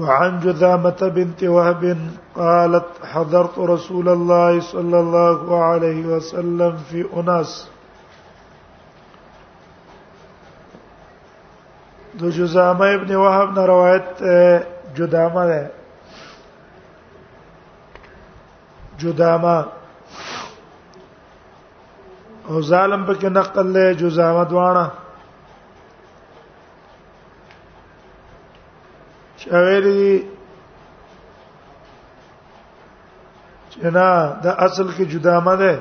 وعن 0.00 0.40
جذامة 0.40 1.12
بنت 1.14 1.42
وهب 1.44 1.96
قالت 2.34 2.86
حضرت 3.12 3.58
رسول 3.58 4.08
الله 4.08 4.60
صلى 4.60 5.00
الله 5.00 5.62
عليه 5.64 6.06
وسلم 6.06 6.76
في 6.90 7.06
أناس 7.16 7.66
د 12.14 12.24
جذامه 12.36 12.94
ابن 12.94 13.14
وهب 13.16 13.58
نرويت 13.58 14.22
اه، 14.22 14.62
جذامه 14.96 15.68
جذامه 19.00 19.64
او 22.48 22.60
ظالم 22.60 23.02
په 23.06 23.28
نقل 23.28 23.96
جذامه 24.02 24.42
دوانه 24.42 24.90
غیر 29.48 29.82
دي 29.84 30.18
چې 33.70 33.82
نه 33.84 34.36
دا 34.44 34.52
اصل 34.66 34.88
کې 34.92 35.04
جدا 35.04 35.40
مده 35.40 35.80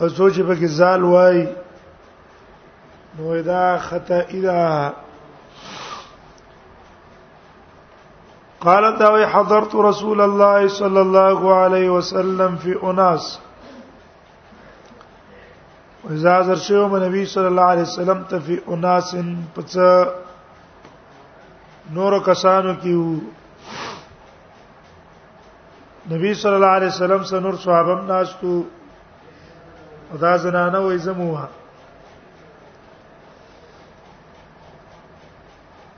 او 0.00 0.08
سوچ 0.08 0.34
په 0.46 0.54
کې 0.54 0.66
زال 0.66 1.02
وای 1.04 1.46
نو 3.18 3.42
دا 3.42 3.78
خطا 3.88 4.18
اذا 4.20 4.92
قالت 8.66 9.00
او 9.02 9.16
حضرت 9.32 9.74
رسول 9.90 10.20
الله 10.20 10.68
صلى 10.68 11.00
الله 11.00 11.54
عليه 11.54 11.90
وسلم 11.90 12.56
في 12.56 12.78
اناس 12.82 13.38
وإذا 16.04 16.42
زر 16.42 16.56
شيوم 16.56 16.94
النبي 16.94 17.24
صلى 17.26 17.46
الله 17.48 17.62
عليه 17.62 17.82
وسلم 17.82 18.24
في 18.28 18.60
اناس 18.68 19.14
پس 19.54 19.76
نور 21.92 22.18
کسانو 22.26 22.72
کیو 22.82 23.02
نبی 26.12 26.32
صلی 26.42 26.54
الله 26.54 26.76
علیه 26.76 26.86
وسلم 26.88 27.22
سره 27.30 27.40
نور 27.40 27.54
صحابم 27.64 28.06
ناشتو 28.06 28.54
دا 30.22 30.32
زنانه 30.44 30.78
وې 30.78 30.96
زموها 30.96 31.48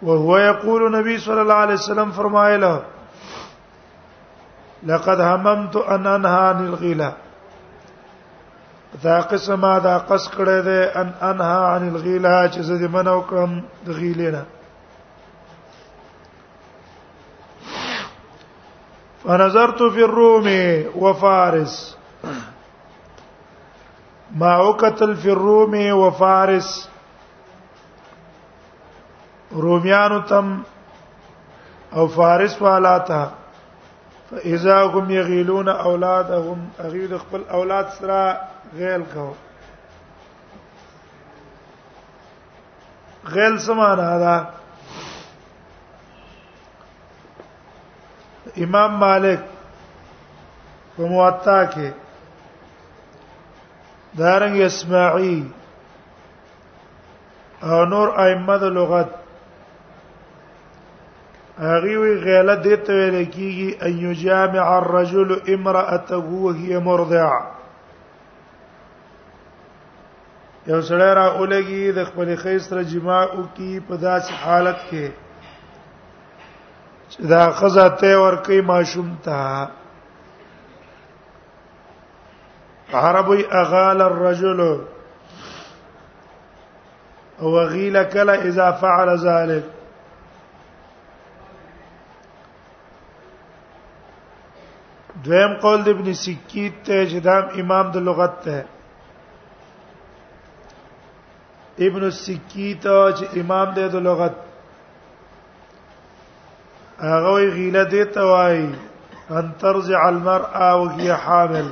وهو 0.03 0.39
يقول 0.39 0.87
نبی 0.99 1.17
صلی 1.27 1.41
الله 1.45 1.67
علیه 1.67 1.75
وسلم 1.81 2.11
فرمایله 2.21 2.73
لقد 4.93 5.21
هممت 5.29 5.77
ان 5.85 6.07
انها 6.07 6.51
عن 6.51 6.67
الغيله 6.67 7.13
دا 9.07 9.21
قسمه 9.21 9.79
دا 9.91 9.99
قص 10.11 10.29
کړه 10.29 10.65
ده 10.65 11.01
ان 11.01 11.13
انها 11.23 11.67
عن 11.67 11.89
الغيله 11.89 12.51
چې 12.51 12.61
زه 12.61 12.75
دې 12.87 12.91
منو 12.91 13.23
کړم 13.23 13.59
د 13.87 13.89
غیلې 13.89 14.33
نه 14.39 14.45
فنظرت 19.27 19.79
فی 19.95 20.03
الروم 20.03 20.45
و 21.05 21.13
فارس 21.21 21.77
ما 24.43 24.57
وقتل 24.65 25.15
فی 25.23 25.31
الروم 25.31 25.73
و 25.99 26.11
فارس 26.19 26.77
رومیانو 29.63 30.19
تم 30.29 30.61
او 31.93 32.07
فارس 32.17 32.57
والا 32.63 32.99
ته 33.11 33.27
فاذا 34.31 34.79
هم 34.95 35.11
یغیلون 35.11 35.69
اولادهم 35.69 36.71
اغید 36.85 37.17
خپل 37.17 37.41
اولاد 37.59 37.89
سره 37.99 38.39
غیل 38.79 39.01
کو 39.15 39.31
غیل 43.35 43.59
سمانه 43.67 44.19
ده 44.19 44.47
امام 48.65 48.93
مالک 49.01 49.41
په 50.97 51.03
موطا 51.13 51.59
کې 51.73 51.89
دارنګ 54.19 54.59
اسماعی 54.67 55.39
او 57.71 57.79
نور 57.93 58.09
ائمه 58.25 58.57
د 58.63 58.73
لغت 58.77 59.11
هغه 61.71 61.93
وی 62.03 62.13
غیله 62.27 62.57
دې 62.65 62.77
ته 62.87 62.93
ویل 62.99 63.19
کیږي 63.37 63.69
ان 63.89 63.93
یجامع 64.07 64.65
الرجل 64.79 65.31
امراته 65.57 66.19
وهي 66.43 66.79
مرضع 66.89 67.29
یو 70.71 70.81
سره 70.89 71.09
را 71.19 71.27
اولګي 71.39 71.93
د 72.01 72.11
خپل 72.11 72.29
خیس 72.43 72.63
سره 72.69 72.83
جماع 72.95 73.23
او 73.35 73.43
کی 73.57 73.81
په 73.89 73.95
داسې 73.97 74.33
حالت 74.45 74.79
کې 74.91 75.05
چې 77.11 77.19
دا 77.33 77.43
خزه 77.59 77.87
ته 78.01 78.11
ور 78.23 78.37
کوي 78.47 78.61
ماشوم 78.73 79.09
ته 79.25 79.37
عربی 82.97 83.43
اغال 83.61 83.99
الرجل 84.03 84.61
او 87.41 87.51
غیل 87.71 87.97
کله 88.13 88.33
اذا 88.51 88.69
فعل 88.83 89.09
ذلك 89.25 89.65
دویم 95.27 95.53
قول 95.61 95.81
د 95.83 95.89
ابن 95.89 96.07
سکیت 96.13 96.75
ته 96.87 96.97
چې 97.11 97.19
دا 97.29 97.37
امام 97.63 97.87
د 97.91 97.97
لغت 98.09 98.35
ته 98.45 98.59
ابن 101.89 102.03
سکیت 102.11 102.85
چې 103.17 103.25
امام 103.41 103.69
د 103.75 103.79
لغت 104.09 104.35
هغه 107.01 107.33
وی 107.33 107.51
غیله 107.51 107.85
دی 107.85 108.05
ته 108.05 108.21
وای 108.23 108.75
ان 109.31 109.51
ترجع 109.61 110.07
المرأة 110.09 110.77
وهي 110.83 111.13
حامل 111.17 111.69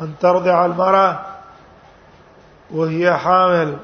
ان 0.00 0.12
ترضع 0.20 0.64
المرأة 0.64 1.18
وهي 2.70 3.14
حامل 3.16 3.76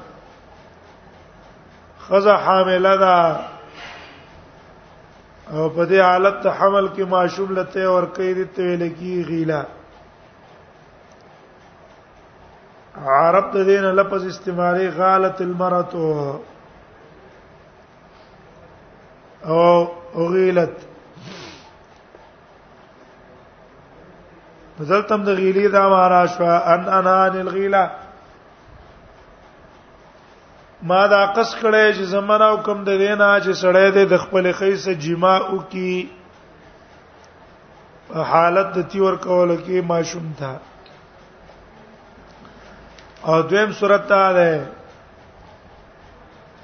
خذا 2.09 2.37
حامل 2.37 2.83
ده 2.97 3.37
او 5.51 5.69
په 5.69 5.85
دې 5.85 5.99
حالت 6.01 6.45
حمل 6.47 6.87
کې 6.95 7.01
معشوب 7.07 7.51
لته 7.51 7.87
ور 7.91 8.05
کوي 8.15 8.33
د 8.33 8.47
تویل 8.55 8.89
کی 8.95 9.23
غیلا 9.27 9.63
عرب 13.05 13.51
ته 13.53 13.63
دین 13.63 13.83
لفظ 13.99 14.25
استعمالي 14.25 14.89
غالت 14.97 15.41
المرته 15.41 16.39
او 19.49 19.65
اغیلت 20.21 20.69
دلتم 24.79 25.21
د 25.23 25.27
غیلی 25.37 25.67
دا 25.75 25.83
مارا 25.89 26.23
شو 26.33 26.43
ان 26.45 26.81
انا 26.97 27.17
الغیلا 27.25 27.85
ما 30.89 31.01
دا 31.13 31.21
قص 31.35 31.51
کړي 31.61 31.85
چې 31.95 32.03
زمانہ 32.15 32.47
حکم 32.55 32.77
د 32.89 32.91
دینا 33.03 33.29
چې 33.45 33.51
سړی 33.61 33.87
د 34.13 34.15
خپل 34.23 34.43
خیسه 34.57 34.93
جما 35.05 35.35
او 35.45 35.55
کی 35.71 35.95
حالت 38.33 38.67
د 38.75 38.77
تیور 38.91 39.15
کول 39.27 39.49
کې 39.57 39.77
ماشوم 39.93 40.25
تھا 40.41 40.55
او 43.29 43.37
دویم 43.51 43.69
صورت 43.79 44.03
ته 44.11 44.27
ده 44.39 44.49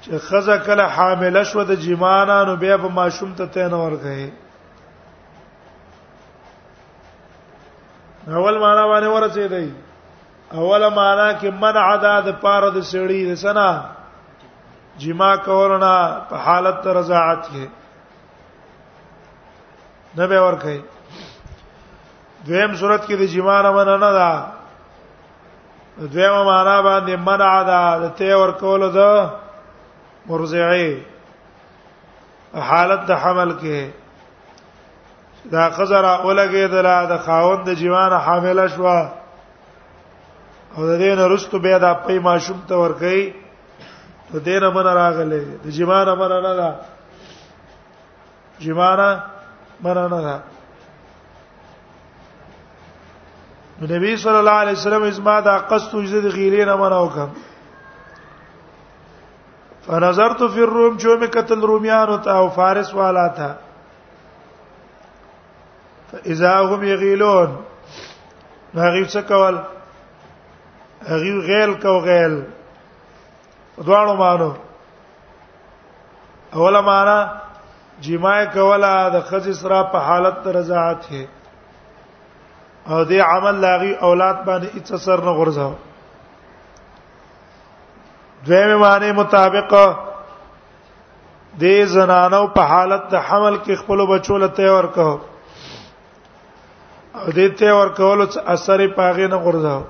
چې 0.04 0.16
خزه 0.18 0.56
کله 0.64 0.82
حامل 0.94 1.36
شوه 1.50 1.62
د 1.68 1.72
جمانا 1.82 2.42
نو 2.48 2.54
بیا 2.62 2.76
به 2.80 2.88
ماشوم 2.94 3.28
ته 3.36 3.46
تین 3.52 3.72
ورغی 3.74 4.24
اول 8.26 8.58
معنا 8.64 8.82
باندې 8.90 9.14
ورڅې 9.16 9.50
دی 9.52 9.74
اوله 10.52 10.88
معنا 10.98 11.28
کې 11.40 11.48
منع 11.62 11.84
ده 12.02 12.10
د 12.26 12.36
پاره 12.42 12.68
د 12.74 12.80
سړی 12.80 13.30
د 13.30 13.34
سنا 13.42 13.84
جما 15.04 15.30
کورنا 15.46 15.92
په 16.32 16.36
حالت 16.48 16.86
رضاعت 16.98 17.46
کې 17.46 17.66
نه 20.16 20.26
به 20.26 20.40
ورکه 20.48 20.74
دویم 22.50 22.74
صورت 22.82 23.06
کې 23.06 23.12
د 23.22 23.32
جما 23.36 23.56
نه 23.68 23.72
منع 23.78 23.96
نه 24.04 24.12
ده 24.18 24.42
دویمه 25.98 26.44
معنا 26.50 26.76
باندې 26.88 27.16
منع 27.30 27.48
ده 27.70 27.80
د 28.04 28.12
ته 28.20 28.36
ورکول 28.42 28.86
ده 28.98 29.10
مرضعه 30.30 30.88
حالت 32.70 33.00
د 33.08 33.12
حمل 33.22 33.50
کې 33.60 33.78
دا 35.52 35.70
خزر 35.76 36.04
اولګې 36.04 36.66
دلا 36.74 36.98
د 37.04 37.18
خاوند 37.24 37.60
د 37.68 37.74
جیوان 37.80 38.12
حامل 38.26 38.68
شوا 38.76 38.98
او 40.76 40.86
د 40.86 40.92
دې 40.98 41.16
نه 41.18 41.24
رستو 41.32 41.58
به 41.58 41.78
دا 41.78 41.92
پې 42.06 42.14
ماشوم 42.28 42.58
ته 42.68 42.74
ور 42.76 42.92
کوي 43.02 43.24
ته 44.32 44.38
دې 44.40 44.62
نه 44.62 44.68
من 44.70 44.82
راغله 45.00 45.40
د 45.64 45.68
جیوان 45.76 46.08
امر 46.08 46.34
نه 46.46 46.54
دا 46.60 46.70
جیوان 48.58 48.98
مر 49.84 49.98
نه 50.10 50.20
دا 50.26 50.36
نبی 53.96 54.16
صلی 54.16 54.36
الله 54.36 54.50
علیه 54.62 54.72
وسلم 54.74 55.02
اسما 55.02 55.40
دا 55.40 55.58
قصد 55.70 55.94
وجد 55.94 56.24
غیرین 56.34 56.68
امر 56.68 56.92
او 56.92 57.08
کم 57.14 57.28
فنظرت 59.86 60.42
فی 60.54 60.60
الروم 60.62 60.96
چو 60.98 61.16
می 61.20 61.26
قتل 61.34 61.60
رومیانو 61.70 62.16
ته 62.18 62.30
او 62.36 62.48
فارس 62.56 62.94
والا 62.94 63.28
ته 63.36 63.48
فاذا 66.12 66.50
هم 66.72 66.84
یغیلون 66.84 67.56
هغه 68.74 69.04
څه 69.12 69.20
کول 69.28 69.58
هغه 71.08 71.40
غیل 71.50 71.72
کو 71.82 71.98
غیل 72.08 72.42
دوانو 73.86 74.14
مانو 74.16 74.52
اوله 76.52 76.80
معنا 76.80 77.18
جماع 78.00 78.44
کولا 78.54 79.08
د 79.08 79.16
خځې 79.28 79.52
سره 79.62 79.82
په 79.92 79.98
حالت 80.08 80.46
رضاعت 80.56 81.04
هي 81.10 81.26
او 82.88 83.04
دې 83.04 83.20
عمل 83.32 83.56
لاغي 83.66 83.94
اولاد 83.94 84.36
باندې 84.44 84.76
اتصر 84.76 85.20
نه 85.24 85.30
غرزاو 85.40 85.72
دویم 88.46 88.70
معنی 88.80 89.12
مطابق 89.12 89.74
د 91.60 91.84
زنانو 91.94 92.46
په 92.54 92.62
حالت 92.70 93.02
د 93.14 93.16
حمل 93.28 93.54
کې 93.64 93.74
خپل 93.80 93.98
بچو 94.10 94.34
لته 94.44 94.62
ورکو 94.76 95.10
او 95.10 95.16
دې 97.32 97.58
ته 97.58 97.68
ورکول 97.76 98.18
څه 98.26 98.40
اثر 98.54 98.80
پاغې 98.96 99.26
نه 99.34 99.38
غورځاو 99.44 99.82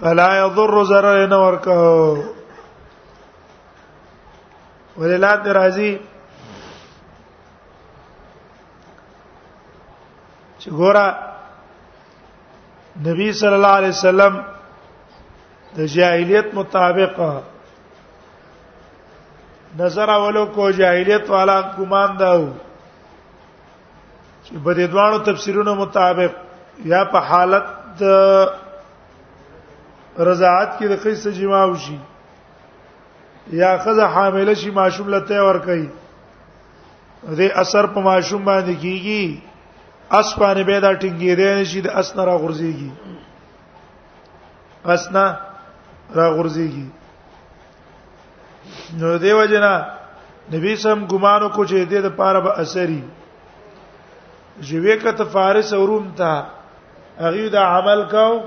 فلا 0.00 0.30
يضر 0.46 0.76
ضرر 0.90 1.16
نه 1.32 1.38
ورکو 1.46 1.78
وللات 4.98 5.40
راضي 5.58 5.92
چې 10.58 10.70
ګوره 10.82 11.06
نبی 13.08 13.28
صلی 13.40 13.54
الله 13.58 13.68
علیه 13.80 13.88
وسلم 13.96 14.34
د 15.76 15.84
جاهلیت 15.94 16.46
مطابق 16.54 17.18
نظر 19.78 20.08
اولو 20.10 20.44
کو 20.54 20.70
جاهلیت 20.80 21.24
والا 21.30 21.60
ګمان 21.78 22.10
داو 22.18 22.44
چې 24.44 24.52
په 24.64 24.70
دې 24.74 24.86
دوانو 24.92 25.18
تفسیرونو 25.32 25.72
مطابق 25.74 26.32
یا 26.92 27.00
په 27.14 27.18
حالت 27.32 27.64
د 27.98 28.00
رضاعت 30.28 30.70
کې 30.78 30.86
د 30.88 30.92
قصه 31.04 31.30
جما 31.40 31.62
وشي 31.64 31.98
یا 33.58 33.70
خزه 33.84 34.06
حامله 34.14 34.54
شي 34.60 34.70
ماشوم 34.78 35.06
لته 35.16 35.40
ور 35.48 35.58
کوي 35.66 35.88
دې 37.28 37.48
اثر 37.64 37.84
په 37.98 38.04
ماشوم 38.06 38.40
باندې 38.50 38.74
کیږي 38.86 39.24
اس 40.10 40.38
باندې 40.38 40.62
به 40.62 40.80
دا 40.80 40.90
ټینګې 40.94 41.34
دی 41.42 41.50
نشي 41.60 41.80
د 41.80 41.86
اسنره 42.02 42.34
غورځيږي 42.42 42.90
اسنه 44.96 45.26
را 46.14 46.28
غورځيږي 46.34 46.86
نو 48.98 49.16
دیو 49.18 49.44
جنا 49.46 49.74
نبی 50.54 50.76
سم 50.82 50.98
ګمانو 51.10 51.48
کو 51.48 51.64
چې 51.70 51.84
دې 51.90 52.00
د 52.04 52.08
پاره 52.16 52.40
به 52.40 52.52
اثري 52.62 53.02
ژویکه 54.62 55.12
ته 55.12 55.24
فارس 55.24 55.72
او 55.72 55.86
روم 55.86 56.10
ته 56.18 56.44
هغه 57.20 57.48
دا 57.48 57.62
عمل 57.74 58.04
کاو 58.10 58.38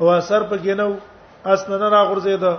او 0.00 0.10
اثر 0.10 0.42
پکې 0.50 0.68
نو 0.82 0.96
اسنه 1.44 1.78
نه 1.78 1.88
را 1.88 2.04
غورځیدا 2.10 2.54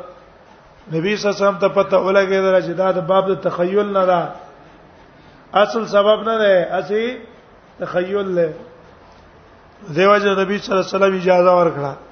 نبی 0.94 1.16
صلی 1.18 1.30
الله 1.32 1.38
علیه 1.38 1.48
وسلم 1.48 1.58
ته 1.64 1.68
پته 1.68 1.98
ولګیدل 1.98 2.62
چې 2.66 2.74
دا 2.82 2.92
د 2.92 3.06
باب 3.08 3.32
د 3.34 3.42
تخیل 3.50 3.92
نه 3.98 4.06
ده 4.06 4.28
اصل 5.54 5.86
سبب 5.88 6.30
نه 6.30 6.38
ده 6.38 6.68
اسی 6.78 7.18
تخیل 7.80 8.28
له 8.28 8.54
دیوځه 9.94 10.40
نبی 10.40 10.58
صلی 10.58 10.74
الله 10.74 10.86
علیه 10.86 10.96
وسلم 10.96 11.16
اجازه 11.16 11.54
ورکړه 11.60 12.09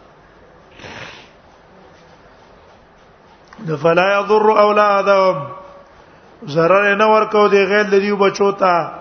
د 3.66 3.76
فلا 3.82 4.08
یضر 4.20 4.50
اولادهم 4.64 6.48
zarar 6.54 6.96
نه 6.98 7.06
ورکو 7.10 7.48
دی 7.50 7.66
غیر 7.68 7.84
د 7.84 7.96
دیو 8.02 8.16
بچو 8.18 8.52
ته 8.52 8.92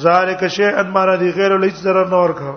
ذالک 0.00 0.46
شیء 0.48 0.70
ان 0.80 0.88
ما 0.90 1.04
دی 1.20 1.30
غیر 1.36 1.58
له 1.58 1.66
هیڅ 1.66 1.76
zarar 1.86 2.08
نه 2.08 2.16
ورکو 2.22 2.56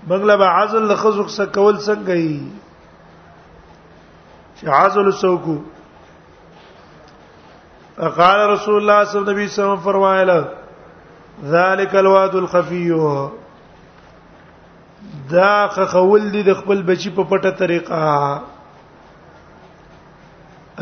بنگله 0.08 0.36
به 0.38 0.46
عزل 0.46 0.84
له 0.92 0.96
خزو 0.96 1.24
څخه 1.24 1.46
کول 1.56 1.78
څنګه 1.78 2.10
ای 2.10 2.40
چې 4.62 4.68
عزل 4.68 5.12
سوکو 5.12 5.58
قال 8.00 8.40
رسول 8.50 8.76
الله 8.76 9.04
صلی 9.06 9.20
الله 9.20 9.34
علیه 9.34 9.46
وسلم 9.46 9.76
فرمایله 9.90 10.59
ذالک 11.48 11.96
الواد 11.96 12.36
الخفی 12.36 12.90
دا 15.32 15.68
خول 15.92 16.30
دي 16.34 16.42
د 16.44 16.54
خپل 16.56 16.82
بچی 16.88 17.10
په 17.18 17.24
پټه 17.30 17.52
طریقه 17.58 18.42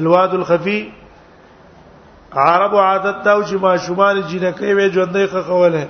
الواد 0.01 0.33
الخفی 0.37 0.79
عرب 2.45 2.73
عادت 2.77 3.17
دا 3.25 3.33
چې 3.43 3.53
ما 3.65 3.73
شمال 3.77 4.21
جنکې 4.21 4.73
وې 4.75 4.93
ژوندې 4.95 5.27
خخوله 5.33 5.85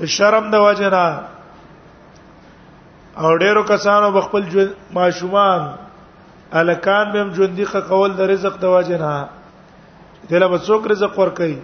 د 0.00 0.04
شرم 0.16 0.44
د 0.56 0.64
وجنا 0.68 1.06
او 3.18 3.28
ډیرو 3.44 3.62
کسانو 3.74 4.08
بخپل 4.12 4.42
ما 4.96 5.06
شومان 5.20 5.62
الکان 6.62 7.06
بهم 7.12 7.34
ژوندې 7.34 7.64
خخول 7.74 8.10
د 8.16 8.20
رزق 8.32 8.54
د 8.64 8.66
وجنا 8.78 9.14
دله 10.30 10.48
به 10.48 10.58
څوک 10.58 10.86
رزق 10.90 11.18
ور 11.18 11.28
کوي 11.36 11.54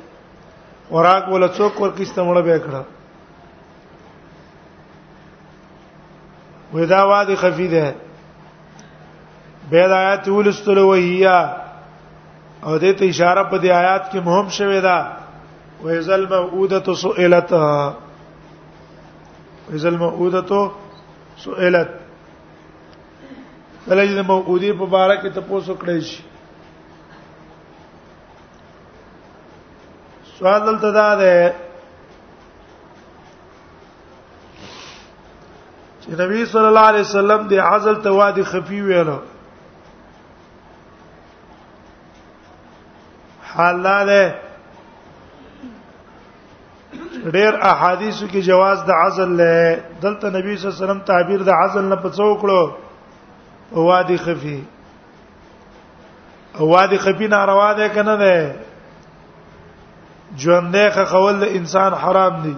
خوراک 0.89 1.29
ولا 1.33 1.49
څوک 1.57 1.81
ور 1.81 1.91
کیسته 1.97 2.23
مړ 2.23 2.41
به 2.47 2.59
کړه 2.59 2.85
ودا 6.75 7.05
وادي 7.11 7.37
خفي 7.43 7.69
ده 7.77 7.93
به 9.71 9.89
د 9.93 9.95
آیات 10.01 10.29
ولستل 10.29 10.79
وهیا 10.79 11.39
او 12.63 12.75
دې 12.79 12.93
ته 12.99 13.05
اشاره 13.05 13.43
په 13.51 13.59
دې 13.59 13.71
آیات 13.71 14.05
کې 14.11 14.21
مهم 14.21 14.49
شوې 14.49 14.81
ده 14.81 14.97
وایزل 15.83 16.27
موعوده 16.29 16.95
سئلت 17.03 17.51
وایزل 19.69 19.97
موعوده 20.05 20.63
سئلت 21.45 21.91
کله 23.87 24.03
چې 24.07 24.27
موعودی 24.31 24.73
په 24.81 24.87
بارکه 24.97 25.31
ته 25.37 25.41
پوسو 25.51 25.75
کړی 25.83 26.01
شي 26.09 26.23
سوال 30.39 30.61
دلته 30.67 30.91
دا 30.93 31.15
ده 31.17 31.55
چې 36.03 36.19
نبی 36.21 36.45
صلی 36.53 36.67
الله 36.67 36.81
علیه 36.91 37.01
وسلم 37.01 37.49
دی 37.53 37.59
عزل 37.61 37.95
ته 38.03 38.11
وادي 38.21 38.45
خفي 38.51 38.83
ویلو 38.83 39.19
حال 43.55 43.83
ده 43.83 44.35
ډېر 47.25 47.55
احادیثو 47.61 48.27
کې 48.27 48.39
جواز 48.51 48.85
د 48.85 48.91
عزل 48.91 49.29
له 49.43 49.79
دلته 50.03 50.31
نبی 50.31 50.57
صلی 50.57 50.71
الله 50.73 50.77
علیه 50.77 50.85
وسلم 50.85 51.01
تعبیر 51.11 51.43
د 51.43 51.49
عزل 51.65 51.85
نه 51.89 51.97
پڅو 51.97 52.31
کړو 52.45 52.71
وادي 53.89 54.19
خفي 54.19 54.63
وادي 56.61 56.99
خفي 56.99 57.27
ناروا 57.29 57.73
ده 57.73 57.89
کنه 57.89 58.17
ده 58.17 58.55
ژوندې 60.37 60.91
خول 61.11 61.37
د 61.41 61.45
انسان 61.57 61.93
حرام 61.95 62.35
دي 62.43 62.57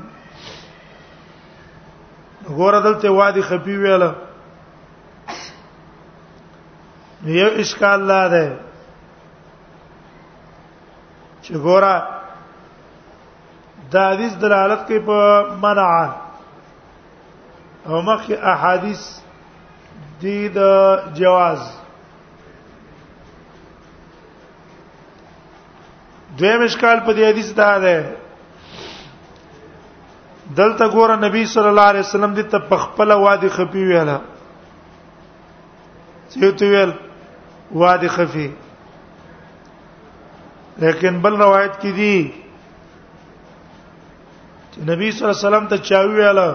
غور 2.55 2.75
دلته 2.87 3.09
وادي 3.11 3.43
خپي 3.49 3.77
ویله 3.83 4.11
یو 7.41 7.49
اشکال 7.62 8.00
لا 8.11 8.29
ده 8.29 8.57
چې 11.43 11.53
ګورا 11.65 11.95
دا 13.93 14.03
حدیث 14.12 14.33
دلالت 14.43 14.81
کوي 14.89 15.00
په 15.09 15.19
منع 15.62 15.87
او 17.87 18.03
مخکې 18.03 18.35
احادیث 18.53 19.03
دي 20.21 20.39
د 20.57 20.61
جواز 21.15 21.79
دویم 26.40 26.61
اشکال 26.64 27.00
په 27.06 27.12
دې 27.16 27.23
حدیث 27.30 27.49
دا 27.56 27.70
ده 27.85 27.97
دلته 30.61 30.85
ګوره 30.94 31.16
نبی 31.25 31.42
صلی 31.54 31.68
الله 31.73 31.87
علیه 31.92 32.04
وسلم 32.09 32.32
دې 32.38 32.42
ته 32.54 32.59
پخپل 32.70 33.11
وادي 33.25 33.49
خفي 33.56 33.82
ویله 33.88 34.16
سیوت 36.35 36.61
ویل 36.62 36.92
وادي 37.82 38.09
خفي 38.16 38.49
لیکن 40.85 41.12
بل 41.26 41.35
روایت 41.42 41.75
کې 41.82 41.90
دي 42.00 42.16
نبی 42.23 44.78
صلی 44.80 44.94
الله 44.94 45.06
علیه 45.06 45.37
وسلم 45.49 45.66
ته 45.76 45.82
چا 45.92 46.00
ویله 46.09 46.49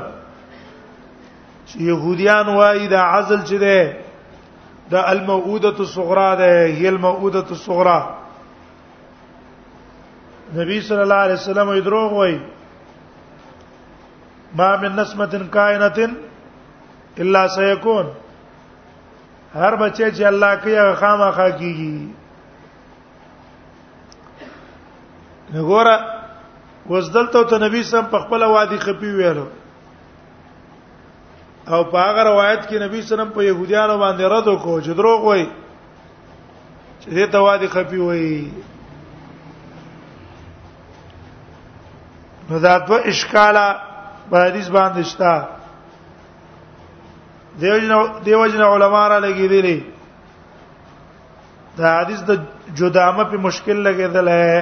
چې 1.68 1.78
يهوديان 1.92 2.48
وایي 2.58 2.86
دا 2.98 3.08
عزل 3.14 3.42
چي 3.46 3.58
ده 3.68 3.80
دا 4.92 5.02
الموعوده 5.12 5.80
الصغرى 5.80 6.36
ده 6.42 6.66
هي 6.78 6.90
الموعوده 6.90 7.46
الصغرى 7.52 8.25
نبی 10.54 10.80
صلی 10.88 10.98
الله 11.02 11.16
علیه 11.26 11.34
وسلم 11.34 11.72
یې 11.76 11.82
دروغ 11.84 12.14
وای 12.14 12.38
ما 14.56 14.76
من 14.82 14.96
نسمه 15.00 15.40
کائنه 15.40 16.16
الا 17.18 17.48
سيكون 17.48 18.06
هر 19.54 19.76
بچی 19.76 20.12
چې 20.12 20.22
الله 20.24 20.56
کوي 20.56 20.76
هغه 20.80 20.94
خامخا 20.96 21.50
کیږي 21.52 22.08
وګوره 25.54 26.00
وزدلته 26.90 27.44
ته 27.44 27.58
نبی 27.68 27.84
سم 27.84 28.06
په 28.12 28.20
خپل 28.28 28.44
وادي 28.44 28.78
خپي 28.80 29.12
ویلو 29.16 29.48
او 31.68 31.84
په 31.84 31.98
هغه 31.98 32.24
روایت 32.24 32.70
کې 32.70 32.74
نبی 32.82 33.02
سلام 33.02 33.30
په 33.30 33.44
يهوديانو 33.44 33.98
باندې 33.98 34.22
رد 34.24 34.48
وکړو 34.48 34.82
چې 34.82 34.90
دروغ 34.94 35.22
وای 35.26 35.50
چې 37.02 37.10
دې 37.10 37.32
ته 37.32 37.38
وادي 37.40 37.68
خپي 37.68 37.98
وای 37.98 38.48
نو 42.50 42.60
دا 42.66 42.74
دو 42.88 42.94
اشکاله 43.12 43.66
په 44.30 44.38
حدیث 44.46 44.68
باندې 44.78 45.02
شته 45.12 45.32
دیوژن 47.60 47.94
دیوژن 48.26 48.62
علما 48.62 49.04
را 49.10 49.18
لګیدلی 49.26 49.80
دا 51.78 51.86
حدیث 52.00 52.20
د 52.30 52.32
جدامه 52.78 53.24
په 53.24 53.38
مشکل 53.48 53.78
لګیدل 53.88 54.28
ہے 54.28 54.60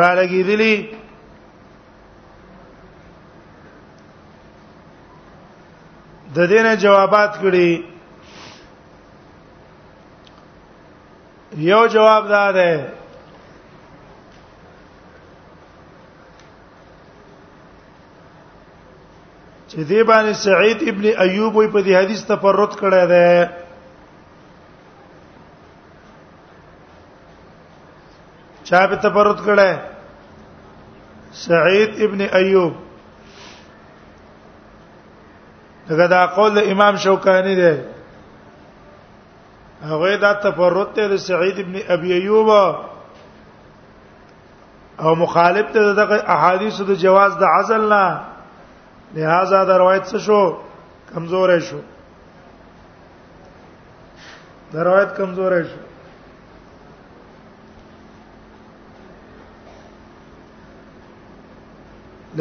را 0.00 0.10
لګیدلی 0.20 0.74
د 6.34 6.38
دینه 6.52 6.74
جوابات 6.84 7.32
کړي 7.42 7.82
یو 11.56 11.86
جواب 11.86 12.28
دا 12.28 12.46
ده 12.52 12.97
چې 19.70 19.80
دی 19.88 19.96
باندې 20.02 20.32
سعید 20.46 20.78
ابن 20.90 21.04
ایوب 21.24 21.54
وي 21.56 21.66
په 21.74 21.80
دې 21.84 21.94
حدیث 22.00 22.20
تفرد 22.30 22.72
کړی 22.82 23.02
دی 23.12 23.28
چا 28.70 28.80
په 28.92 28.96
تفرد 29.06 29.38
کړی 29.46 29.72
سعید 31.40 31.90
ابن 32.06 32.20
ایوب 32.40 32.74
دغه 35.90 36.06
دا 36.14 36.22
قول 36.38 36.54
امام 36.72 36.96
شوکانی 37.04 37.54
دی 37.60 37.74
هغه 39.90 40.08
دا 40.24 40.32
تفرد 40.46 40.88
ته 40.94 41.02
د 41.12 41.14
سعید 41.26 41.56
ابن 41.66 41.74
ابي 41.98 42.12
ايوب 42.22 42.48
او 45.02 45.12
مخالف 45.26 45.66
ته 45.78 45.94
دغه 46.02 46.18
احادیث 46.38 46.80
د 46.94 46.96
جواز 47.06 47.32
د 47.44 47.46
عزل 47.52 47.84
نه 47.94 48.04
لہذا 49.14 49.62
دا 49.68 49.78
روایت 49.78 50.04
څه 50.10 50.18
شو 50.26 50.40
کمزورې 51.12 51.58
شو 51.68 51.78
دا 54.72 54.84
روایت 54.84 55.10
کمزورې 55.16 55.62
شو 55.70 55.78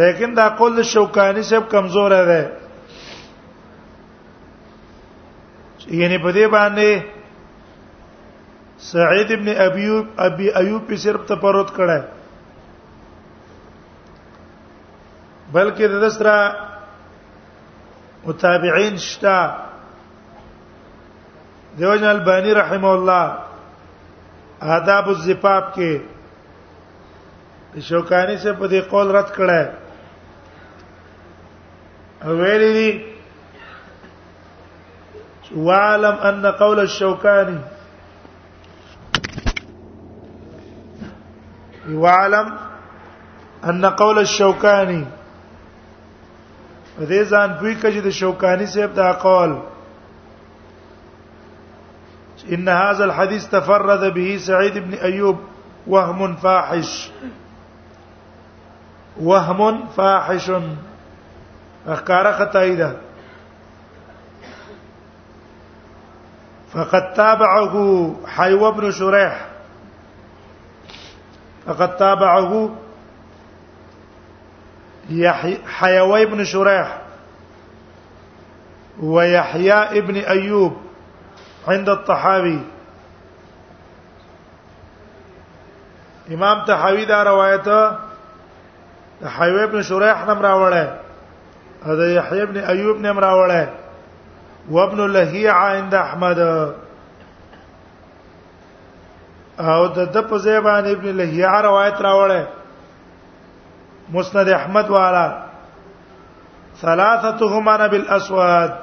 لیکن 0.02 0.36
دا 0.38 0.48
قول 0.58 0.82
شوکانی 0.94 1.42
سب 1.44 1.70
کمزور 1.72 2.12
دی 2.30 2.42
یعنی 6.00 6.18
په 6.18 6.32
دې 6.32 6.48
باندې 6.48 7.04
سعید 8.92 9.32
ابن 9.32 9.48
ابي 9.62 9.88
ابي 10.28 10.48
ايوب 10.60 10.82
په 10.88 10.96
صرف 11.06 11.22
تپروت 11.28 11.70
کړه 11.76 12.00
بلکې 15.54 15.88
د 15.88 15.94
دسرا 16.04 16.52
متابعین 18.26 18.98
شتا 18.98 19.56
دیوژن 21.78 22.06
البانی 22.06 22.54
رحم 22.56 22.86
الله 22.86 23.32
آداب 24.76 25.08
الزفاف 25.10 25.64
کې 25.76 26.02
شوکانی 27.88 28.38
سے 28.44 28.52
په 28.54 28.66
دې 28.68 28.80
قول 28.92 29.08
رد 29.16 29.30
کړه 29.40 29.62
او 32.26 32.32
ویلي 32.38 32.72
دي 32.78 32.92
واعلم 35.56 36.16
ان 36.30 36.44
قول 36.62 36.78
الشوكاني 36.80 37.60
واعلم 41.90 42.48
ان 43.66 43.86
قول 43.90 44.20
الشوكاني 44.20 45.04
دې 47.06 47.24
ځان 47.32 47.50
پوی 47.60 47.74
کړي 47.82 48.02
د 48.04 48.10
شوکانی 48.10 48.66
صاحب 48.68 48.94
دا 48.96 49.12
قول 49.24 49.56
ان 52.56 52.68
هذا 52.68 53.04
الحديث 53.04 53.48
تفرد 53.48 54.14
به 54.14 54.38
سعيد 54.42 54.78
بن 54.78 54.94
ايوب 54.94 55.38
وهم 55.88 56.36
فاحش 56.36 57.10
وهم 59.20 59.88
فاحش 59.96 60.52
اخكار 61.88 62.34
خطايدا 62.34 62.98
فقد 66.74 67.14
تابعه 67.14 68.16
حيوه 68.28 68.72
بن 68.72 68.92
شريح 68.92 69.46
فقد 71.66 71.98
تابعه 71.98 72.70
حيوي 75.68 76.26
بن 76.26 76.44
شريح 76.44 76.88
ويحيى 79.04 79.74
ابن 80.00 80.16
أيوب 80.16 80.78
عند 81.68 81.90
الطحاوي 81.90 82.60
امام 86.32 86.66
طحاوي 86.66 87.06
دا 87.06 87.24
روایت 87.24 87.66
د 89.22 89.28
حيوي 89.28 89.68
بن 89.72 89.82
شريح 89.82 90.26
نم 90.28 90.40
راوړل 90.44 90.88
دا 91.86 92.12
يحيى 92.16 92.46
بن 92.46 92.58
أيوب 92.58 92.98
نم 93.00 93.18
راوړل 93.20 93.68
وابن 94.72 95.00
لهيعة 95.08 95.66
عند 95.78 95.94
احمد 95.96 96.40
او 99.60 99.88
د 99.88 99.98
د 100.12 100.18
په 100.28 100.38
ځای 100.38 100.60
باندې 100.62 100.90
ابن 100.98 101.18
لهيعة 101.18 101.62
روایت 101.62 101.96
راوړل 102.02 102.46
مسند 104.14 104.50
احمد 104.50 104.90
والا 104.90 105.44
ثلاثتهما 106.82 107.78
نبی 107.78 107.98
الاسود 107.98 108.74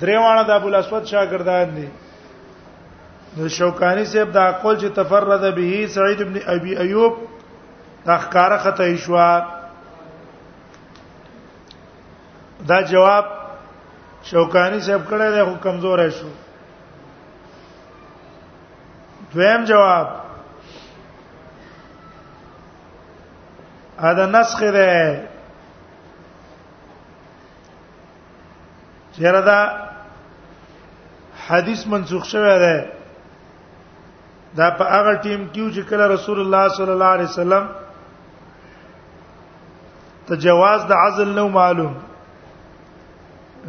دریوانه 0.00 0.42
د 0.44 0.50
ابو 0.50 0.68
الاسود 0.68 1.04
شاګردان 1.04 1.68
دي 1.76 1.88
نو 3.36 3.48
شوکانی 3.48 4.04
صاحب 4.04 4.32
دا 4.32 4.50
قول 4.52 4.78
چې 4.78 4.96
تفرد 4.96 5.54
به 5.54 5.86
سعید 5.94 6.20
ابن 6.22 6.40
ابي 6.46 6.76
ايوب 6.78 7.14
دا 8.06 8.18
ښکارا 8.18 8.56
خطا 8.64 8.84
شوا 8.96 9.30
دا 12.68 12.80
جواب 12.82 13.24
شوکانی 14.24 14.80
صاحب 14.80 15.08
کړه 15.10 15.32
دی 15.34 15.44
خو 15.44 15.54
کمزور 15.64 16.08
شو 16.20 16.26
دویم 19.34 19.64
جواب 19.64 20.14
دا 24.12 24.26
نسخ 24.26 24.60
ده 24.62 25.22
چیرې 29.12 29.40
دا 29.46 29.58
حدیث 31.46 31.86
منسوخ 31.86 32.24
شوی 32.26 32.58
دی 32.64 32.78
دا 34.56 34.70
په 34.78 34.84
هغه 34.94 35.12
ټیم 35.24 35.48
کې 35.52 35.74
چې 35.74 35.82
کله 35.90 36.06
رسول 36.14 36.40
الله 36.40 36.68
صلی 36.76 36.92
الله 36.92 37.04
علیه 37.14 37.24
وسلم 37.28 37.66
ته 40.26 40.34
جواز 40.36 40.80
د 40.88 40.92
عزل 40.92 41.28
نو 41.36 41.48
معلوم 41.48 41.94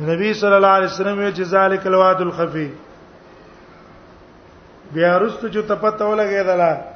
نبی 0.09 0.33
صلی 0.33 0.53
الله 0.55 0.67
علیه 0.79 0.87
وسلم 0.89 1.19
یې 1.27 1.31
جزالک 1.31 1.87
الواد 1.87 2.21
الخفی 2.25 2.69
بیا 4.93 5.17
رستو 5.19 5.47
چې 5.49 5.63
تپته 5.67 6.05
ولګیدله 6.05 6.94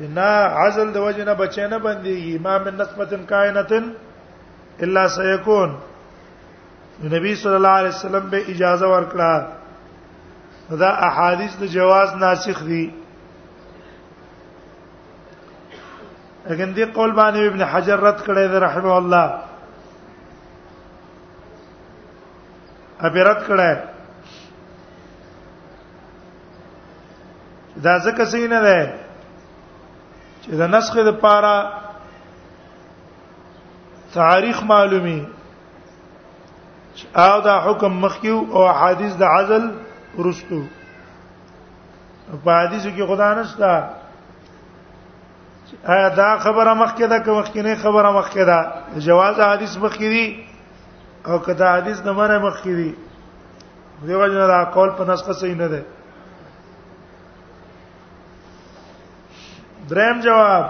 نه 0.00 0.46
عزل 0.60 0.92
د 0.92 0.96
وجه 0.96 1.24
نه 1.24 1.34
بچی 1.34 1.66
نه 1.66 1.78
بنديږي 1.78 2.38
ما 2.40 2.58
من 2.58 2.74
نسبتن 2.76 3.24
کائنتن 3.26 3.90
الا 4.82 5.06
سيكون 5.08 5.76
نبی 7.04 7.34
صلی 7.34 7.54
الله 7.54 7.68
علیه 7.82 7.88
وسلم 7.88 8.28
به 8.30 8.42
اجازه 8.50 8.86
ورکړه 8.88 9.46
دا 10.80 10.88
احادیث 11.08 11.56
د 11.60 11.64
جواز 11.76 12.14
ناسخ 12.16 12.62
دي 12.62 12.84
اګن 16.46 16.74
دې 16.74 16.84
قول 16.94 17.12
باندې 17.12 17.38
ابن 17.50 17.62
حجر 17.64 18.00
رد 18.00 18.18
کړی 18.24 18.48
دی 18.52 18.58
رحمه 18.66 18.96
الله 18.96 19.38
ابرت 23.00 23.46
کړه 23.46 23.78
دا 27.76 27.98
ځکه 27.98 28.24
څنګه 28.24 28.48
نه 28.48 28.60
ده 28.68 29.03
چې 30.44 30.52
د 30.60 30.62
نسخ 30.74 30.94
د 31.08 31.10
پاره 31.24 31.56
تاریخ 34.20 34.56
معلومي 34.72 35.20
او 37.24 37.36
دا 37.46 37.56
حکم 37.66 37.92
مخکیو 38.04 38.38
او 38.54 38.60
حدیث 38.80 39.12
د 39.22 39.24
عزل 39.34 39.64
ورستو 40.18 40.60
په 42.44 42.50
حدیث 42.62 42.82
کې 42.82 43.02
خدا 43.10 43.28
نشته 43.38 43.70
آیا 45.94 46.08
دا 46.20 46.30
خبره 46.44 46.72
مخکې 46.82 47.02
ده 47.12 47.16
که 47.24 47.30
مخکې 47.38 47.82
خبره 47.84 48.10
مخکې 48.20 48.42
ده 48.50 48.60
جواز 49.06 49.40
حدیث 49.48 49.72
مخکې 49.76 50.08
دي 50.14 50.44
او 51.28 51.38
کدا 51.46 51.68
حدیث 51.76 51.98
نه 52.06 52.12
مره 52.18 52.38
مخکې 52.46 52.66
دي 52.78 52.90
دیو 54.06 54.26
جنا 54.32 54.46
دا 54.52 54.64
قول 54.76 54.90
په 54.98 55.04
نسخه 55.10 55.32
صحیح 55.40 55.54
نه 55.56 55.68
ده 55.72 55.82
دریم 59.88 60.20
جواب 60.20 60.64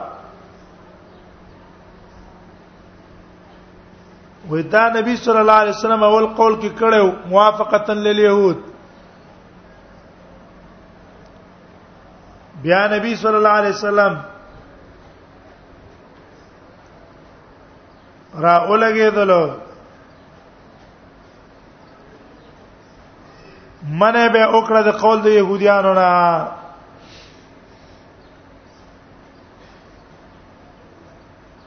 ودا 4.53 4.89
نبی 4.95 5.17
صلی 5.17 5.37
الله 5.39 5.53
علیه 5.63 5.71
وسلم 5.75 6.03
اول 6.05 6.27
قول 6.37 6.55
کې 6.61 6.79
کړو 6.79 7.29
موافقتا 7.31 7.93
لليهود 7.93 8.59
بیا 12.63 12.87
نبی 12.97 13.15
صلی 13.23 13.37
الله 13.37 13.49
علیه 13.61 13.71
وسلم 13.77 14.21
را 18.47 18.57
اولګېدلو 18.67 19.51
منه 23.91 24.29
به 24.29 24.47
وکړه 24.47 24.83
د 24.91 25.01
قول 25.05 25.23
د 25.23 25.27
يهوديانو 25.39 25.95
نه 26.03 26.13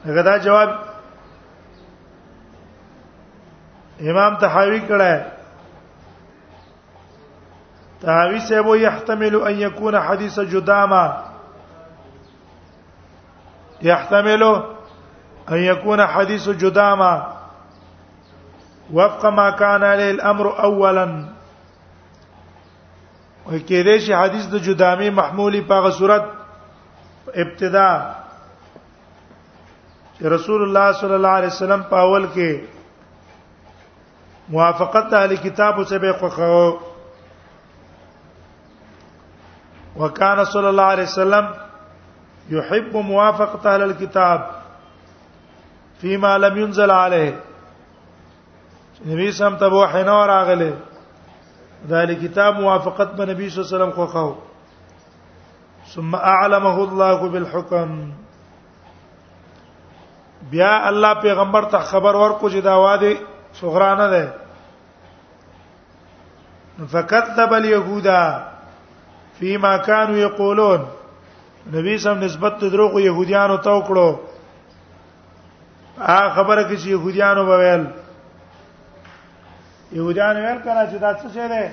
هغه 0.06 0.22
دا 0.22 0.36
جواب 0.38 0.68
امام 4.10 4.34
تحاوی 4.40 4.78
کړه 4.88 5.26
تحاوی 8.00 8.38
سے 8.48 8.58
وہ 8.58 8.76
يحتمل 8.78 9.42
ان 9.48 9.60
يكون 9.60 10.00
حديث 10.00 10.40
جدامه 10.40 11.24
يحتمل 13.82 14.42
ان 15.50 15.56
يكون 15.58 16.06
حديث 16.06 16.48
جدامه 16.48 17.26
وفق 18.92 19.26
ما 19.26 19.50
كان 19.50 19.84
عليه 19.84 20.10
الامر 20.10 20.58
اولا 20.62 21.24
وکیدې 23.50 23.98
شي 23.98 24.14
حدیث 24.16 24.46
د 24.46 24.56
جدامي 24.62 25.10
محمولي 25.10 25.60
په 25.62 25.74
غصورت 25.88 26.22
ابتدا 27.34 27.90
رسول 30.26 30.62
الله 30.62 30.92
صلی 31.00 31.14
الله 31.14 31.28
علیه 31.38 31.46
وسلم 31.48 31.82
په 31.90 31.96
اول 32.00 32.24
کې 32.34 32.56
موافقت 34.48 35.14
اهل 35.14 35.36
کتاب 35.42 35.82
سره 35.88 35.98
به 35.98 36.12
خوخو 36.20 36.84
وکانه 40.04 40.44
صلی 40.44 40.66
الله 40.66 40.82
علیه 40.94 41.04
وسلم 41.04 41.54
يحب 42.50 42.96
موافقه 42.96 43.68
اهل 43.74 43.82
الكتاب 43.82 44.48
فيما 46.00 46.36
لم 46.38 46.56
ينزل 46.56 46.90
عليه 46.90 47.34
نبی 49.06 49.32
سم 49.32 49.56
ته 49.56 49.66
وحی 49.66 50.02
نو 50.04 50.24
راغله 50.26 50.76
ذال 51.88 52.14
کتاب 52.26 52.56
موافقت 52.60 53.12
به 53.16 53.26
نبی 53.26 53.48
صلی 53.50 53.62
الله 53.62 53.76
علیه 53.76 53.86
وسلم 53.86 54.06
خو 54.06 54.12
خو 54.12 54.32
ثم 55.94 56.14
اعلمه 56.14 56.78
الله 56.78 57.28
بالحكم 57.28 58.12
بیا 60.50 60.86
الله 60.86 61.14
پیغمبر 61.20 61.64
ته 61.64 61.78
خبر 61.78 62.14
ورکو 62.16 62.48
چې 62.50 62.54
دا 62.60 62.78
وادي 62.80 63.14
صغرا 63.60 63.94
نه 63.94 64.08
ده 64.08 64.34
فکذب 66.92 67.52
اليهودا 67.52 68.42
فيما 69.40 69.76
كانوا 69.78 70.16
يقولون 70.16 70.80
نبی 71.72 71.98
سم 71.98 72.18
نسبت 72.24 72.58
دروغ 72.60 73.00
يهوديان 73.00 73.58
ته 73.58 73.70
وکړو 73.80 74.14
آ 76.00 76.28
خبره 76.34 76.62
کې 76.68 76.76
چې 76.76 76.86
يهوديان 76.88 77.38
وویل 77.38 77.86
يهوديان 79.92 80.36
ویل 80.36 80.62
کړه 80.62 80.86
چې 80.90 80.96
دا 81.00 81.14
څه 81.14 81.28
شی 81.34 81.48
ده 81.48 81.72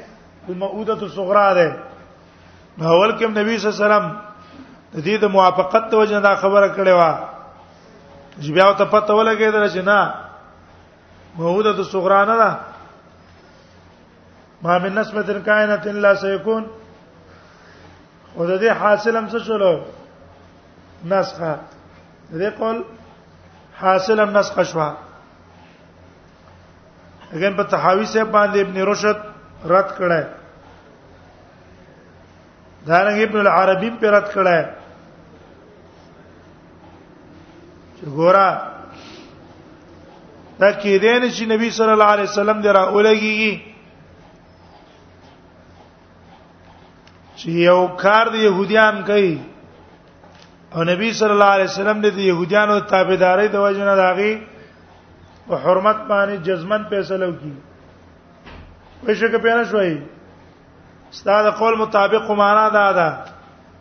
المؤوده 0.50 0.94
الصغرى 0.94 1.54
ده 1.54 1.78
نو 2.78 2.94
اول 2.94 3.16
کې 3.20 3.24
نبی 3.24 3.58
صلی 3.58 3.72
الله 3.72 3.80
علیه 3.86 3.96
وسلم 3.98 4.22
د 4.96 4.98
دې 5.00 5.22
د 5.22 5.26
موافقت 5.26 5.92
توجه 5.92 6.20
دا 6.20 6.36
خبره 6.36 6.76
کړې 6.76 6.90
وه 6.98 7.35
چې 8.41 8.52
بیا 8.54 8.67
ته 8.80 8.86
پته 8.91 9.13
ولګېدل 9.13 9.65
چې 9.69 9.82
نه 9.82 10.00
موعوده 11.38 11.71
د 11.80 11.84
صغرا 11.91 12.21
نه 12.26 12.36
ده 12.38 12.52
ما 14.63 14.78
من 14.84 14.93
نسبه 14.98 15.39
کائنات 15.48 15.88
الا 15.88 16.13
سيكون 16.15 16.67
خود 18.36 18.50
دې 18.60 18.71
حاصل 18.80 19.17
هم 19.17 19.28
څه 19.30 19.38
شول 19.48 19.80
نسخه 21.12 21.56
دې 22.32 22.50
قول 22.60 22.84
حاصل 23.82 24.19
هم 24.19 24.38
نسخه 24.38 24.63
شو 24.63 24.80
اگر 27.36 27.54
په 27.58 27.63
تحاوی 27.76 28.06
سے 28.06 28.24
باندې 28.24 28.58
ابن 28.58 28.78
رشد 28.78 29.17
رد 29.76 29.89
کړه 29.98 30.24
دارنګ 32.88 33.17
ابن 33.28 33.39
العربی 33.39 33.89
په 34.02 34.12
رد 34.17 34.32
کړه 34.32 34.85
ګورا 38.13 38.50
دا 40.60 40.70
کې 40.72 40.98
دین 41.00 41.30
چې 41.36 41.46
نبی 41.54 41.70
صلی 41.78 41.91
الله 41.96 42.12
علیه 42.15 42.30
وسلم 42.30 42.62
درا 42.62 42.82
اولګي 42.94 43.52
چې 47.39 47.48
یو 47.65 47.88
کار 48.04 48.26
د 48.36 48.44
يهوديان 48.48 49.02
کوي 49.12 49.36
او 50.76 50.84
نبی 50.89 51.12
صلی 51.20 51.34
الله 51.36 51.52
علیه 51.58 51.65
وسلم 51.72 52.02
د 52.02 52.06
يهودانو 52.20 52.80
تابعداري 52.80 53.48
د 53.48 53.56
وجنه 53.65 53.96
داغي 54.02 54.34
او 55.50 55.56
حرمت 55.63 56.00
باندې 56.10 56.36
جزمن 56.48 56.82
فیصله 56.89 57.26
وکي 57.30 57.54
پښه 59.06 59.28
کې 59.32 59.38
پیرا 59.41 59.63
شوي 59.63 60.02
ستاسو 61.12 61.52
قول 61.60 61.76
مطابق 61.78 62.32
معنا 62.32 62.70
دا 62.70 62.91
ده 62.94 63.10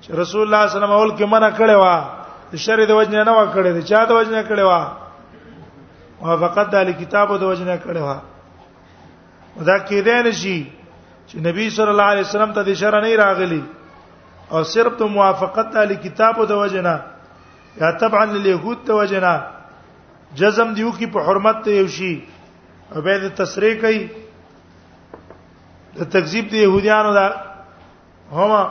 چې 0.02 0.08
رسول 0.12 0.42
الله 0.42 0.66
صلی 0.66 0.66
الله 0.66 0.66
علیه 0.66 0.76
وسلم 0.76 0.92
اول 0.92 1.10
کې 1.18 1.26
منع 1.32 1.50
کړی 1.58 1.74
و 1.82 2.22
شر 2.62 2.80
د 2.86 2.92
وجنه 2.98 3.22
نه 3.30 3.34
وکړې 3.40 3.70
د 3.76 3.80
چا 3.90 4.00
د 4.10 4.12
وجنه 4.18 4.42
کړې 4.50 4.64
وا 4.70 4.82
موافقت 6.20 6.68
د 6.88 6.90
کتاب 7.00 7.28
د 7.40 7.44
وجنه 7.50 7.76
کړې 7.84 8.02
وا 8.06 8.18
دا 9.70 9.76
کېدای 9.88 10.20
نشي 10.26 10.58
چې 11.28 11.36
نبی 11.48 11.66
صلی 11.76 11.90
الله 11.94 12.08
علیه 12.14 12.26
وسلم 12.26 12.50
ته 12.58 12.62
د 12.68 12.80
شر 12.82 12.96
نه 13.02 13.16
راغلی 13.22 13.62
او 14.52 14.62
صرف 14.74 14.92
ته 14.98 15.04
موافقت 15.16 15.68
د 15.92 15.94
کتاب 16.04 16.46
د 16.48 16.52
وجنه 16.62 16.94
یا 17.82 17.90
تبعا 18.02 18.24
لليهود 18.24 18.84
د 18.86 18.90
وجنه 19.02 19.34
جزم 20.40 20.74
دیو 20.76 20.92
کی 21.00 21.06
په 21.16 21.26
حرمت 21.26 21.64
ته 21.64 21.70
یو 21.80 21.86
شي 21.96 22.14
او 22.94 23.02
به 23.02 23.18
د 23.24 23.34
تصریح 23.42 23.74
کوي 23.82 24.02
د 25.98 26.02
تکذیب 26.14 26.48
د 26.54 26.64
يهوديانو 26.64 27.12
دا 27.18 27.26
هما 28.38 28.62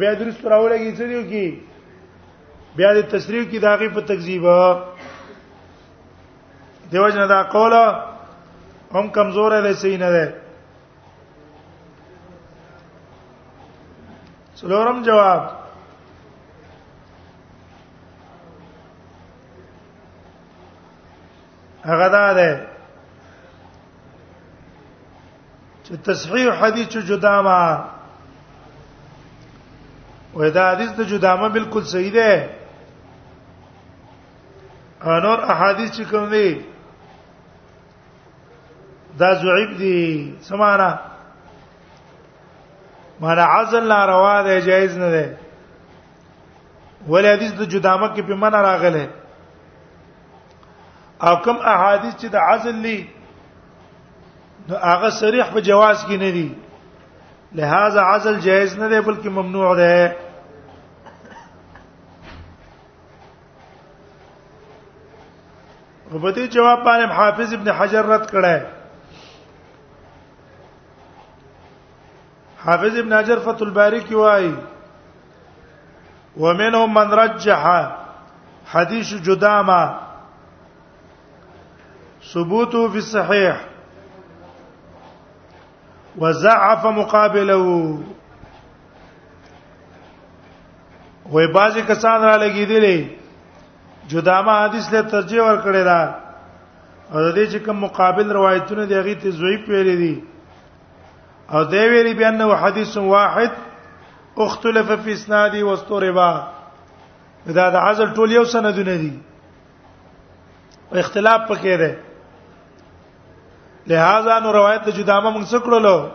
بیا 0.00 0.12
درس 0.20 0.34
پر 0.42 0.52
اولګي 0.52 0.96
څه 0.98 1.04
دیو 1.10 1.22
کی 1.30 1.46
بیا 2.76 2.92
د 2.94 3.00
تشریح 3.10 3.44
کی 3.50 3.58
داغي 3.58 3.88
په 3.94 4.00
تکذیب 4.00 4.44
دیو 6.92 7.08
جن 7.08 7.26
دا 7.28 7.42
قول 7.52 7.72
هم 8.94 9.06
کمزور 9.14 9.52
دی 9.62 9.72
سي 9.82 9.96
نه 9.96 10.10
ده 10.12 10.26
څلورم 14.58 14.98
جواب 15.06 15.42
هغه 21.90 22.08
دا 22.08 22.26
ده 22.34 22.50
چې 25.84 25.92
تصحیح 26.06 26.50
حدیث 26.60 26.88
جدا 27.08 27.36
ما 27.42 27.62
ودا 30.34 30.64
حدیث 30.72 30.90
ته 30.96 31.04
جدا 31.10 31.36
ما 31.36 31.48
بالکل 31.48 31.84
صحیح 31.84 32.12
ده 32.12 32.61
انور 35.10 35.38
احادیث 35.52 35.90
چې 35.90 36.02
کوم 36.10 36.28
دي 36.30 36.48
دا 39.20 39.32
زعیب 39.42 39.76
دي 39.78 40.00
سمانا 40.48 40.90
معنا 43.20 43.42
عزل 43.54 43.88
ناروا 43.88 44.42
ده 44.42 44.60
جایز 44.68 44.98
نه 44.98 45.10
ده 45.10 45.36
ولې 47.08 47.32
حدیث 47.36 47.52
د 47.58 47.62
جدامه 47.74 48.08
کې 48.14 48.20
په 48.20 48.34
معنا 48.44 48.62
راغله 48.62 49.08
او 51.28 51.34
کوم 51.46 51.56
احادیث 51.74 52.14
چې 52.14 52.24
د 52.24 52.36
عزل 52.36 52.74
لي 52.88 52.98
نو 54.68 54.76
هغه 54.76 55.10
صریح 55.20 55.50
په 55.54 55.60
جواز 55.70 56.04
کې 56.04 56.16
نه 56.16 56.30
دي 56.38 56.56
لہذا 57.60 58.00
عزل 58.12 58.40
جایز 58.48 58.78
نه 58.78 58.88
دی 58.88 59.00
بلکې 59.08 59.26
ممنوع 59.38 59.74
ده 59.82 59.92
نو 66.12 66.18
په 66.22 66.30
دې 66.36 66.44
جواب 66.56 66.80
باندې 66.86 67.14
حافظ 67.18 67.48
ابن 67.54 67.68
حجر 67.78 68.04
رد 68.12 68.24
کړه 68.30 68.56
حافظ 72.64 72.94
ابن 73.02 73.12
حجر 73.18 73.38
فتح 73.44 73.62
الباری 73.66 74.00
کی 74.08 74.14
وای 74.14 74.48
ومنهم 76.44 76.88
من 76.96 77.08
رجح 77.20 77.62
حديث 78.72 79.08
جدامه 79.28 79.82
ثبوته 82.32 82.82
في 82.88 82.96
الصحيح 83.04 83.54
وزعف 86.18 86.82
مقابله 87.00 87.64
وې 91.32 91.52
بعضی 91.58 91.80
کسان 91.88 92.18
را 92.22 92.34
لګیدلې 92.38 93.21
جدامه 94.08 94.52
حدیث 94.52 94.92
له 94.92 95.02
ترجیح 95.02 95.42
ورکړی 95.42 95.82
دا 95.84 96.00
او 97.12 97.18
د 97.24 97.28
دې 97.34 97.46
چې 97.52 97.58
کوم 97.64 97.76
مقابل 97.86 98.30
روایتونه 98.32 98.86
دی 98.86 98.94
هغه 98.94 99.14
ته 99.22 99.30
ضعیف 99.40 99.68
ویل 99.68 99.90
دي 100.02 100.24
او 101.52 101.64
دی 101.74 101.84
ویلي 101.92 102.14
بیان 102.14 102.38
نو 102.38 102.54
حدیث 102.54 102.96
واحد 102.96 103.50
اختلف 104.44 104.90
فی 105.04 105.12
اسنادی 105.12 105.62
واستربا 105.62 106.30
دا 107.54 107.70
د 107.70 107.76
عزل 107.76 108.12
ټول 108.14 108.30
یو 108.32 108.44
سندونه 108.54 108.96
دي 109.04 109.12
او 110.92 110.98
اختلاف 110.98 111.40
پکې 111.48 111.80
ده 111.80 111.96
لہذا 113.86 114.38
نو 114.38 114.52
روایت 114.52 114.82
د 114.84 114.90
جدامه 114.98 115.30
موږ 115.30 115.50
څه 115.50 115.58
کړلو 115.58 116.08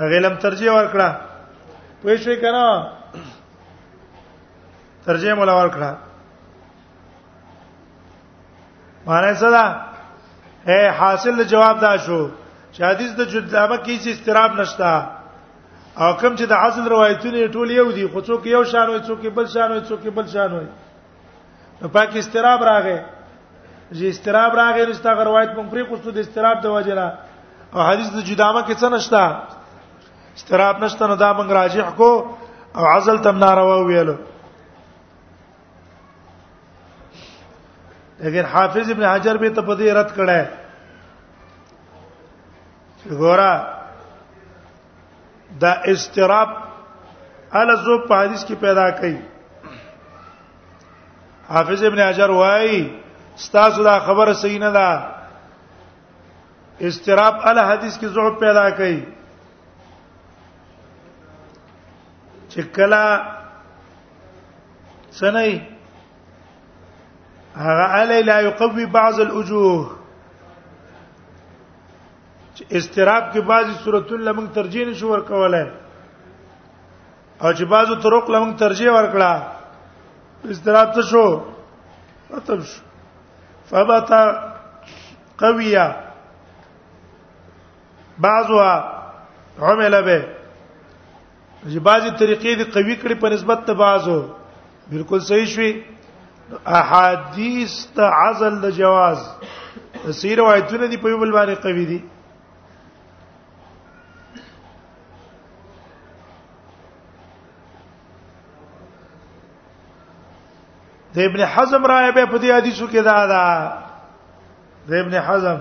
هغه 0.00 0.20
لم 0.26 0.36
ترجیح 0.46 0.70
ورکړه 0.72 1.14
پوه 2.02 2.16
شئ 2.16 2.40
کنه 2.40 2.62
ترجمه 5.06 5.40
ولا 5.40 5.54
ورکړه 5.62 6.05
معنی 9.06 9.34
څه 9.40 9.50
ده 9.54 9.64
اے 10.70 10.78
حاصل 10.98 11.36
جواب 11.52 11.76
دا 11.80 11.92
شو 12.06 12.20
چې 12.72 12.80
حدیث 12.90 13.10
د 13.18 13.22
جدامه 13.32 13.76
کې 13.76 13.92
هیڅ 13.96 14.06
استراب 14.14 14.50
نشتا 14.60 14.92
او 16.00 16.08
کوم 16.20 16.32
چې 16.36 16.44
د 16.52 16.54
عزل 16.62 16.84
روایتونه 16.94 17.46
ټول 17.56 17.68
یو 17.76 17.88
دي 17.96 18.06
خو 18.12 18.20
څوک 18.28 18.42
یو 18.54 18.62
شان 18.72 18.86
وي 18.92 19.00
څوک 19.08 19.20
بل 19.36 19.46
شان 19.54 19.70
وي 19.72 19.80
څوک 19.90 20.04
بل 20.16 20.26
شان 20.34 20.50
وي 20.56 20.66
نو 21.82 21.86
پاک 21.94 22.16
استراب 22.20 22.60
راغی 22.70 22.98
چې 23.92 24.02
استراب 24.12 24.54
راغی 24.60 24.86
نو 24.88 24.92
ستاسو 25.00 25.24
روایت 25.30 25.50
مونږ 25.56 25.68
پرې 25.72 25.82
کوستو 25.88 26.10
د 26.16 26.18
استراب 26.24 26.56
د 26.60 26.66
وجره 26.76 27.08
او 27.74 27.80
حدیث 27.88 28.08
د 28.14 28.20
جدامه 28.28 28.62
کې 28.66 28.74
څه 28.80 28.88
نشتا 28.94 29.24
استراب 30.36 30.84
نشته 30.84 31.02
نو 31.10 31.16
دا 31.24 31.30
مونږ 31.32 31.50
راجح 31.50 31.90
کو 32.00 32.10
او 32.78 32.84
عزل 32.96 33.22
تم 33.26 33.38
ناروا 33.44 33.76
ویلو 33.88 34.14
لیکن 38.20 38.44
حافظ 38.52 38.90
ابن 38.90 39.04
حجر 39.04 39.36
به 39.36 39.50
ته 39.50 39.62
په 39.62 39.74
دې 39.76 39.86
رد 39.96 40.10
کړه 40.16 40.40
ګورا 43.22 43.52
دا 45.60 45.72
استراب 45.92 46.50
ال 47.60 47.68
زو 47.84 47.94
په 48.08 48.14
حدیث 48.22 48.42
کې 48.46 48.54
پیدا 48.60 48.86
کړي 49.00 49.16
حافظ 51.50 51.80
ابن 51.90 52.00
حجر 52.08 52.30
وایي 52.30 52.78
ستاسو 53.48 53.80
دا 53.82 53.98
خبره 54.08 54.32
صحیح 54.44 54.58
نه 54.64 54.70
ده 54.78 54.88
استراب 56.86 57.34
ال 57.50 57.58
حدیث 57.58 57.94
کې 58.00 58.06
زوب 58.18 58.34
پیدا 58.40 58.66
کړي 58.70 58.98
چې 62.50 62.60
کلا 62.76 63.06
سنئ 65.18 65.52
هغه 67.56 67.82
علی 67.96 68.22
لا 68.22 68.40
یقوی 68.46 68.86
بعض 68.98 69.20
الوجوه 69.20 69.90
استراب 72.70 73.24
کې 73.32 73.40
بعضی 73.48 73.72
صورتونه 73.84 74.24
لمن 74.24 74.46
ترجیح 74.58 74.84
نشو 74.86 75.08
ورکولای 75.08 75.62
او 77.40 77.52
چې 77.52 77.64
بعضو 77.72 77.94
طرق 78.06 78.30
لمن 78.36 78.54
ترجیح 78.62 78.90
ورکړه 78.92 79.32
استراب 80.54 80.88
څه 80.94 81.02
شو 81.10 81.26
ختم 82.34 82.60
شو 82.62 82.82
فبتا 83.72 84.22
قویہ 85.42 85.86
بعضها 88.18 88.74
عمل 89.60 90.02
به 90.02 90.22
چې 91.66 91.78
بعضی 91.78 92.10
طریقې 92.10 92.56
دي 92.58 92.64
قوی 92.64 92.96
کړي 92.96 93.14
په 93.20 93.28
نسبت 93.36 93.66
ته 93.66 93.72
بعضو 93.84 94.20
بالکل 94.92 95.20
صحیح 95.28 95.46
شوي 95.58 95.74
احادیث 96.66 97.86
ته 97.96 98.02
عزل 98.02 98.58
د 98.60 98.70
جواز 98.76 99.18
سیر 100.20 100.38
روایتونه 100.38 100.86
دی 100.88 100.96
په 100.96 101.08
یو 101.08 101.18
بل 101.18 101.32
باندې 101.32 101.54
قوی 101.62 101.84
دي 101.86 101.98
د 111.14 111.18
ابن 111.28 111.40
حزم 111.52 111.84
رائے 111.86 112.12
به 112.12 112.24
په 112.26 112.38
دې 112.38 112.50
حدیثو 112.56 112.86
کې 112.86 112.98
دا 113.04 113.26
دا 113.26 113.72
د 114.88 114.92
ابن 114.94 115.14
حزم 115.28 115.60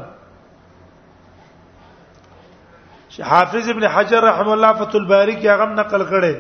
حافظ 3.28 3.69
ابن 3.69 3.84
حجر 3.95 4.21
رحم 4.24 4.50
الله 4.54 4.74
فتح 4.80 4.95
الباری 4.98 5.36
کې 5.36 5.48
هغه 5.52 5.65
نقل 5.65 6.06
کړي 6.10 6.36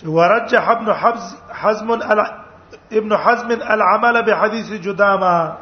چې 0.00 0.06
ورجح 0.16 0.68
ابن 0.70 0.90
حبز 1.00 1.24
حزم 1.60 1.90
ابن 2.90 3.16
حزم 3.24 3.50
العمل 3.74 4.22
بحديث 4.28 4.70
جدامه 4.70 5.52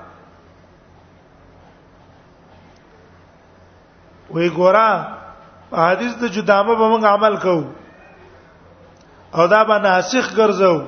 وی 4.36 4.50
ګورا 4.50 5.06
حدیث 5.72 6.14
د 6.20 6.24
جدامه 6.36 6.74
به 6.80 6.88
موږ 6.98 7.04
عمل 7.10 7.36
کوو 7.38 7.64
او 9.34 9.46
دا 9.46 9.64
به 9.64 9.78
ناسخ 9.78 10.30
ګرځو 10.34 10.80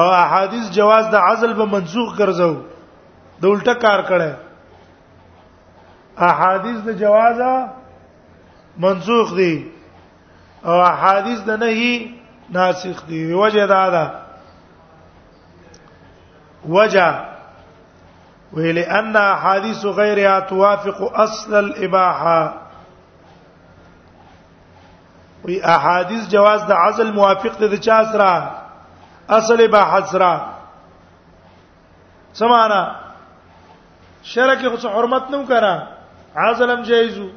او 0.00 0.04
احادیث 0.24 0.70
جواز 0.78 1.06
د 1.14 1.16
عزل 1.26 1.54
به 1.60 1.64
منسوخ 1.64 2.16
ګرځو 2.16 2.56
د 3.42 3.44
الټه 3.44 3.74
کار 3.84 4.02
کړه 4.08 4.34
احادیث 6.28 6.78
د 6.88 6.98
جوازه 6.98 7.68
منسوخ 8.86 9.34
دي 9.36 9.54
او 10.64 10.70
احادیث 10.82 11.38
د 11.48 11.50
نهي 11.50 12.14
ناسخ 12.50 13.04
دي 13.06 13.32
وجه 13.34 13.66
دا 13.66 13.90
ده 13.90 14.10
وجه 16.68 17.14
ولأن 18.52 19.16
احاديث 19.16 19.84
غيرها 19.84 20.40
توافق 20.40 21.02
اصل 21.20 21.54
الاباحه 21.54 22.52
وی 25.44 25.60
احادیث 25.60 26.28
جواز 26.28 26.64
د 26.66 26.72
عزل 26.72 27.12
موافق 27.12 27.58
دي 27.58 27.68
د 27.68 27.74
چا 27.80 28.04
سره 28.12 28.50
اصل 29.28 29.62
اباحه 29.64 30.00
سره 30.06 30.46
سمانا 32.32 32.82
شرک 34.22 34.64
خو 34.72 34.88
حرمت 34.88 35.30
نو 35.30 35.42
کرا 35.48 35.74
عزلم 36.36 36.82
جایزو 36.82 37.28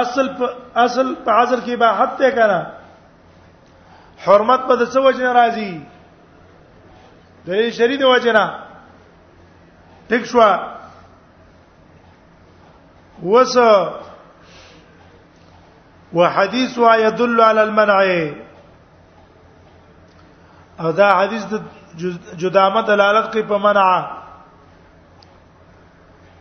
اصل 0.00 0.28
پا 0.38 0.46
اصل 0.82 1.14
په 1.24 1.30
عذر 1.30 1.60
کې 1.64 1.76
به 1.80 1.88
حد 1.98 2.12
ته 2.20 2.30
کړه 2.30 2.66
حرمت 4.26 4.62
په 4.68 4.76
دڅ 4.82 4.94
وجه 5.06 5.32
راځي 5.36 5.72
د 7.46 7.50
دې 7.50 7.70
شری 7.78 7.96
د 8.02 8.12
وجه 8.12 8.32
نه 8.36 8.44
ټیک 10.12 10.24
شو 10.30 10.40
وس 13.24 13.56
وحديث 16.20 16.78
يدل 17.04 17.40
على 17.40 17.62
المنع 17.66 17.98
او 20.80 20.90
دا 21.02 21.08
حدیث 21.18 21.44
د 21.52 21.62
جدامه 22.42 22.82
دلالت 22.90 23.32
کوي 23.32 23.42
په 23.52 23.58
منع 23.68 23.86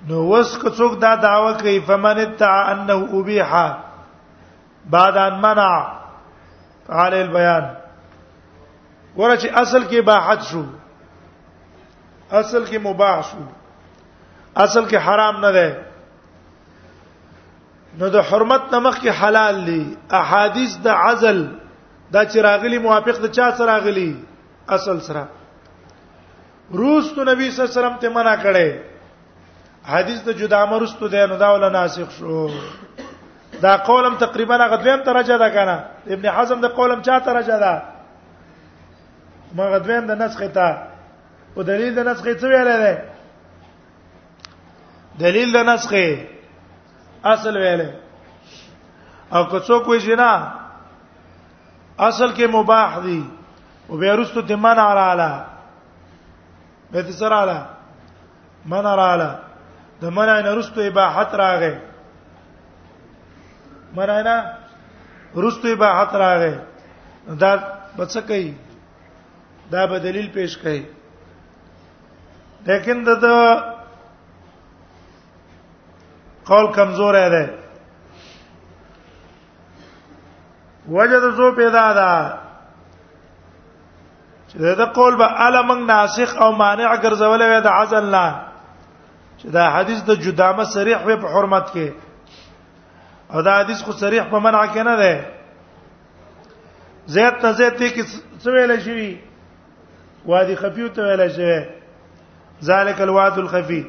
نو 0.09 0.21
وس 0.29 0.57
کو 0.57 0.69
څوک 0.77 0.93
دا 1.01 1.13
داوا 1.21 1.51
کوي 1.59 1.79
فمن 1.87 2.19
ادعى 2.19 2.71
انه 2.71 3.07
ابيح 3.19 3.51
بعد 4.95 5.17
ان 5.23 5.37
منع 5.41 5.69
على 6.89 7.21
البيان 7.21 7.67
ورته 9.15 9.49
چې 9.49 9.53
اصل 9.61 9.83
کې 9.83 10.01
باحت 10.09 10.43
شو 10.49 10.63
اصل 12.31 12.65
کې 12.65 12.77
مباح 12.87 13.21
شو 13.29 13.45
اصل 14.55 14.89
کې 14.89 14.95
حرام 15.07 15.39
نه 15.45 15.51
ده 15.51 15.85
نو 17.99 18.07
د 18.15 18.21
حرمت 18.31 18.73
نمخ 18.73 18.97
کې 19.01 19.09
حلال 19.21 19.63
دي 19.71 19.79
احادیث 20.21 20.77
د 20.85 21.01
عزل 21.07 21.41
دا 22.11 22.25
چې 22.25 22.37
راغلي 22.51 22.77
موافق 22.87 23.21
د 23.23 23.31
چا 23.39 23.51
سره 23.57 23.65
راغلي 23.73 24.11
اصل 24.77 25.01
سره 25.09 25.25
روز 26.79 27.11
تو 27.15 27.23
نبی 27.23 27.51
صلی 27.51 27.63
الله 27.65 27.71
علیه 27.71 27.77
وسلم 27.87 27.97
ته 28.05 28.09
منع 28.19 28.41
کړي 28.43 28.89
حدیث 29.86 30.22
د 30.26 30.32
جدا 30.39 30.63
مرستو 30.65 31.08
دی 31.08 31.26
نو 31.30 31.36
دا 31.38 31.52
ول 31.54 31.72
ناسخ 31.74 32.12
شو 32.17 32.48
دا 33.62 33.78
قولم 33.88 34.15
تقریبا 34.20 34.56
غدویم 34.58 35.02
درجه 35.04 35.38
ده 35.38 35.50
کنه 35.50 35.78
ابن 36.13 36.26
حزم 36.30 36.62
د 36.62 36.65
قولم 36.78 37.02
چا 37.02 37.20
درجه 37.20 37.58
ده 37.60 37.82
ما 39.56 39.70
غدویم 39.72 40.06
د 40.08 40.12
نسخ 40.22 40.39
ته 40.54 40.78
او 41.56 41.63
دلیل 41.63 41.96
د 41.96 42.00
نسخ 42.08 42.24
څه 42.26 42.44
ویل 42.44 42.70
دی 42.84 42.96
دلیل 45.24 45.52
د 45.54 45.58
نسخ 45.74 45.94
اصل 47.34 47.58
ویل 47.58 47.82
او 49.34 49.46
که 49.46 49.60
څوک 49.60 49.88
وایي 49.88 50.02
چې 50.02 50.17
نه 50.17 50.52
اصل 52.00 52.34
کې 52.36 52.46
مباح 52.50 53.00
دي 53.00 53.24
او 53.89 53.98
به 53.98 54.15
رستو 54.15 54.41
د 54.41 54.52
منع 54.56 54.84
علا 54.91 55.12
علا 55.12 55.46
به 56.91 57.02
تسرع 57.02 57.41
علا 57.41 57.63
منع 58.65 58.96
علا 59.13 59.36
د 60.01 60.03
منع 60.17 60.35
نه 60.45 60.51
رستو 60.59 60.81
اباحت 60.89 61.29
راغې 61.41 61.73
منع 63.97 64.17
نه 64.27 64.35
رستو 65.45 65.67
اباحت 65.73 66.11
راغې 66.23 66.55
دا 67.43 67.51
بڅ 67.97 68.15
کوي 68.31 68.49
دا 69.75 69.83
به 69.93 69.99
دلیل 70.07 70.27
پیش 70.39 70.57
کوي 70.63 70.81
لیکن 72.71 73.03
د 73.11 73.29
قول 76.51 76.67
کمزور 76.75 77.15
دی 77.31 77.43
وجد 80.93 81.23
زو 81.37 81.47
پیدا 81.57 81.83
ده 81.95 82.07
چې 84.49 84.55
دا 84.83 84.87
قول 85.01 85.15
به 85.25 85.43
علم 85.47 85.75
ناسخ 85.89 86.33
او 86.45 86.47
مانع 86.61 86.93
ګرځولې 87.01 87.63
ده 87.67 87.75
عزل 87.81 88.09
نه 88.15 88.25
چې 89.41 89.49
دا 89.58 89.63
حدیث 89.75 89.99
د 90.10 90.12
جدامه 90.23 90.63
صریح 90.77 90.97
وي 91.06 91.15
په 91.21 91.27
حرمت 91.34 91.65
کې 91.73 91.88
او 93.34 93.41
دا 93.47 93.54
حدیث 93.60 93.80
خو 93.84 93.91
صریح 94.01 94.23
په 94.32 94.38
منع 94.45 94.65
کې 94.73 94.84
نه 94.88 94.95
ده 94.97 95.25
زید 97.13 97.39
ته 97.41 97.49
زید 97.60 97.73
ته 97.80 97.89
کې 97.95 98.04
څه 98.41 98.47
ویل 98.51 98.71
شي 98.82 99.17
وادي 100.32 100.56
خفي 100.62 100.89
ته 100.97 101.01
ویل 101.04 101.23
شي 101.38 101.54
ذالک 102.69 103.01
الواد 103.06 103.39
الخفي 103.43 103.82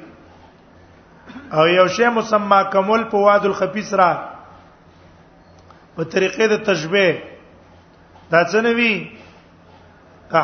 او 1.56 1.64
یو 1.70 1.86
شی 1.96 2.08
مسما 2.18 2.62
کمل 2.76 3.04
په 3.10 3.16
واد 3.26 3.44
الخفي 3.48 3.82
سره 3.82 4.28
په 5.96 6.02
طریقې 6.02 6.46
د 6.54 6.64
تشبيه 6.64 7.22
دا 8.30 8.40
څه 8.44 8.54
نوي 8.68 8.94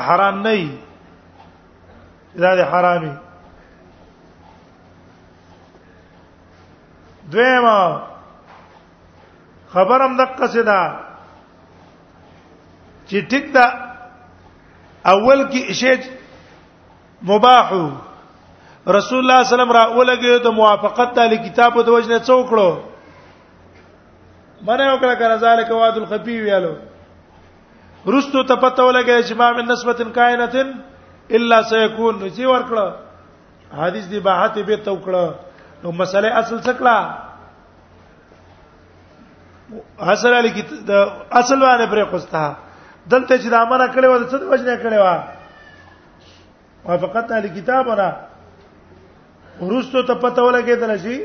حرام 0.09 0.43
نه 0.45 0.53
دا 2.45 2.51
د 2.57 2.61
حرامي 2.73 3.13
دویم 7.33 7.67
خبرم 9.73 10.17
دقه 10.25 10.47
سدا 10.47 10.81
چې 13.09 13.17
ټیک 13.31 13.53
دا 13.55 13.67
اول 15.15 15.43
کې 15.51 15.73
شی 15.81 15.95
مباح 17.31 17.71
رسول 18.97 19.19
الله 19.19 19.43
صلی 19.43 19.43
الله 19.43 19.43
علیه 19.43 19.55
وسلم 19.55 19.73
را 19.77 19.85
ولګي 19.99 20.39
د 20.45 20.55
موافقت 20.61 21.19
د 21.19 21.35
کتابو 21.47 21.83
د 21.83 21.89
وجنه 21.97 22.19
څوکړو 22.19 22.79
منه 24.69 24.87
وکړه 24.93 25.15
کړه 25.15 25.37
ذالک 25.43 25.71
واد 25.81 25.97
الخفی 26.03 26.37
ویالو 26.43 26.75
رستو 28.13 28.43
ته 28.51 28.57
پته 28.63 28.83
ولګي 28.83 29.23
چې 29.23 29.35
ما 29.41 29.53
من 29.59 29.69
نسبتن 29.73 30.13
کائنتن 30.21 30.73
الا 31.31 31.63
سيكون 31.63 32.19
نو 32.19 32.29
چې 32.37 32.55
ورکړه 32.55 33.77
حدیث 33.85 34.07
دی 34.13 34.21
باحت 34.27 34.59
به 34.59 34.77
توکړه 34.91 35.25
نو 35.83 35.93
مسله 35.99 36.29
اصل 36.41 36.59
څکلا 36.67 36.97
اصل 40.13 40.33
علی 40.35 40.49
کی 40.57 40.63
اصل 41.39 41.59
باندې 41.61 41.87
پرې 41.91 42.05
خوستا 42.11 42.45
دلته 43.13 43.33
چې 43.39 43.51
دا 43.51 43.63
امره 43.67 43.87
کړو 43.95 44.13
د 44.23 44.25
څه 44.31 44.39
وجنه 44.53 44.75
کړو 44.85 45.03
وافقت 46.85 47.27
علی 47.39 47.49
کتابنا 47.59 48.09
ورستو 49.61 49.99
ته 50.09 50.15
پته 50.23 50.41
ولګېدل 50.43 50.93
شي 51.05 51.19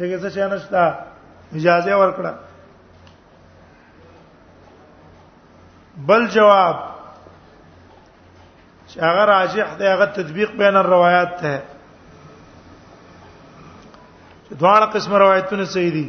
دغه 0.00 0.16
څه 0.18 0.28
شي 0.34 0.44
نشتا 0.54 0.84
اجازه 1.58 1.94
ورکړه 2.02 2.32
بل 6.08 6.22
جواب 6.36 6.76
چې 8.86 8.98
هغه 9.08 9.22
راجح 9.32 9.66
دی 9.78 9.86
هغه 9.92 10.04
تطبیق 10.20 10.50
بین 10.60 10.74
الروايات 10.82 11.30
ته 11.40 11.54
دواړه 14.60 14.86
قسم 14.92 15.14
روایتونه 15.22 15.64
صحیح 15.72 15.90
دي 15.96 16.04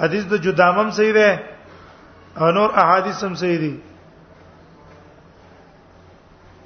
حدیث 0.00 0.22
د 0.30 0.34
جدامم 0.46 0.90
صحیح 0.98 1.12
ده 1.16 1.28
او 2.44 2.48
نور 2.58 2.70
احادیث 2.84 3.20
هم 3.24 3.34
صحیح 3.40 3.58
دي 3.64 3.74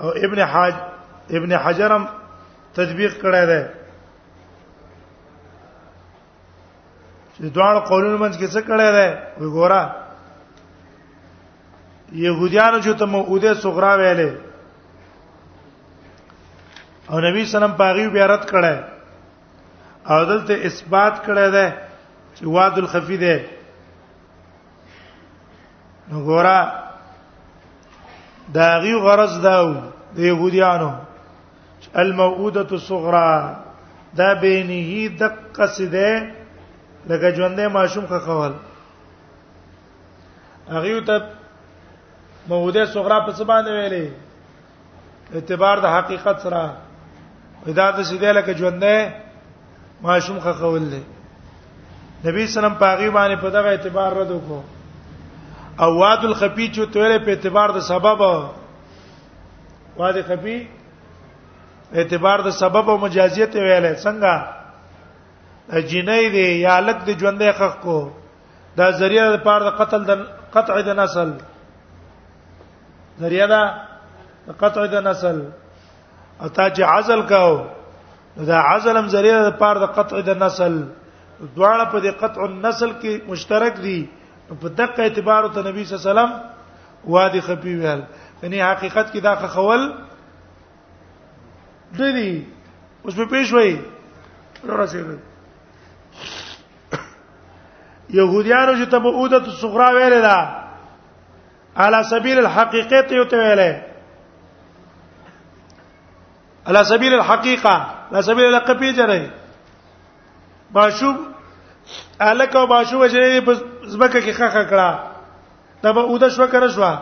او 0.00 0.08
ابن 0.26 0.38
حاج 0.54 0.74
ابن 1.38 1.50
حجرم 1.66 2.02
تطبیق 2.76 3.12
کړی 3.22 3.44
دی 3.50 3.62
د 7.42 7.44
دوه 7.54 7.78
قولونو 7.90 8.18
منځ 8.22 8.34
کې 8.38 8.46
څه 8.54 8.60
کړی 8.68 8.88
دی 8.96 9.08
وی 9.40 9.48
ګوره 9.56 9.82
يهوديانو 12.26 12.78
چې 12.84 12.92
ته 12.98 13.04
موعوده 13.14 13.50
صغرا 13.62 13.92
ویلې 14.00 14.30
او 17.10 17.16
نبی 17.26 17.40
سلام 17.52 17.74
پاغي 17.80 18.04
بیا 18.16 18.26
رد 18.32 18.44
کړه 18.52 18.74
او 20.12 20.18
دلته 20.30 20.54
اثبات 20.68 21.14
کړه 21.26 21.44
ده 21.56 21.66
چې 22.36 22.42
واد 22.56 22.74
الخفی 22.82 23.16
ده 23.22 23.36
نو 26.10 26.16
ګوره 26.28 26.58
دا 28.58 28.68
غي 28.84 28.94
غرض 29.06 29.34
دا 29.48 29.56
د 30.16 30.18
يهوديانو 30.18 30.92
الموعوده 32.04 32.66
الصغرى 32.78 33.34
دا 34.18 34.28
بینه 34.44 34.90
دقه 35.22 35.66
سده 35.78 36.10
لکه 37.08 37.28
ژوندې 37.36 37.66
ماشوم 37.68 38.06
ښه 38.06 38.18
خول 38.20 38.52
هغه 40.68 41.00
ته 41.06 41.16
موده 42.48 42.84
صغرا 42.94 43.18
په 43.26 43.32
څه 43.38 43.44
باندې 43.50 43.70
ویلې 43.78 44.04
اعتبار 45.34 45.76
د 45.80 45.86
حقیقت 45.96 46.36
سره 46.40 46.76
ودا 47.66 47.86
د 47.90 48.02
سیده 48.10 48.32
لکه 48.38 48.52
ژوندې 48.58 48.96
ماشوم 50.02 50.38
ښه 50.40 50.52
خول 50.60 50.84
دی 50.92 51.02
نبی 52.24 52.46
سلام 52.46 52.74
پاغي 52.74 53.10
باندې 53.18 53.36
په 53.42 53.48
دغه 53.56 53.68
اعتبار 53.72 54.12
رد 54.16 54.30
وکړو 54.30 54.60
او 55.82 55.90
واد 55.98 56.24
الخفی 56.24 56.66
چې 56.74 56.82
توله 56.92 57.18
په 57.18 57.30
اعتبار 57.30 57.68
د 57.78 57.80
سبب 57.80 58.20
واد 59.98 60.22
خفی 60.28 60.58
اعتبار 62.00 62.42
د 62.42 62.50
سبب 62.62 62.88
او 62.90 62.98
مجازیت 62.98 63.52
ویلې 63.54 63.94
څنګه 64.04 64.61
جنې 65.68 66.28
دی 66.32 66.60
یا 66.62 66.78
لک 66.80 67.06
دی 67.06 67.12
ژوندې 67.20 67.50
حق 67.60 67.80
کو 67.82 68.10
دا 68.76 68.90
ذریعہ 69.00 69.24
د 69.36 69.42
پاره 69.44 69.70
د 69.70 69.76
قتل 69.80 70.04
د 70.04 70.24
قطع 70.54 70.80
د 70.86 70.98
نسل 70.98 71.30
ذریعہ 73.20 73.46
دا 73.46 73.62
د 74.46 74.50
قطع 74.62 74.86
د 74.94 75.06
نسل 75.06 75.42
او 76.40 76.48
تا 76.48 76.68
چې 76.70 76.82
عزل 76.82 77.22
کاو 77.30 77.54
دا 78.46 78.60
عزل 78.72 78.96
هم 78.96 79.08
ذریعہ 79.14 79.42
د 79.50 79.56
پاره 79.62 79.78
د 79.86 79.92
قطع 79.98 80.20
د 80.26 80.42
نسل 80.44 80.82
دواړه 81.56 81.90
په 81.92 81.98
د 82.00 82.06
قطع 82.22 82.42
النسل 82.48 82.90
کې 83.00 83.28
مشترک 83.28 83.76
دي 83.82 84.06
په 84.60 84.68
دقه 84.68 85.02
اعتبار 85.02 85.48
ته 85.54 85.62
نبی 85.70 85.84
صلی 85.84 85.96
الله 85.96 86.08
علیه 86.08 86.12
وسلم 86.12 87.12
وادي 87.12 87.40
خفي 87.46 87.74
ویل 87.76 88.00
یعنی 88.42 88.62
حقیقت 88.62 89.12
کې 89.12 89.20
دا 89.22 89.34
خول 89.54 89.92
دلی 91.98 92.32
اوس 93.04 93.14
په 93.16 93.24
پیښوي 93.30 93.80
راځي 94.66 95.02
يهوديانو 98.12 98.74
چې 98.74 98.88
تبعوده 98.90 99.36
الصغرا 99.36 99.90
ویل 99.90 100.20
دا 100.22 100.62
على 101.76 102.04
سبيل 102.04 102.38
الحقيقه 102.38 103.00
ته 103.00 103.14
یو 103.16 103.24
ته 103.24 103.36
ویل 103.38 103.60
على 106.66 106.84
سبيل 106.84 107.14
الحقيقه 107.14 107.86
على 108.12 108.22
سبيل 108.22 108.44
القبي 108.44 108.92
جره 108.92 109.30
باشوب 110.70 111.16
الک 112.20 112.56
او 112.56 112.66
باشوب 112.66 113.06
چې 113.08 113.40
په 113.46 113.56
زبکه 113.84 114.20
کې 114.20 114.32
خخ 114.34 114.70
کړه 114.70 115.00
تبعوده 115.82 116.28
شو 116.36 116.48
کړه 116.48 116.70
شو 116.70 116.96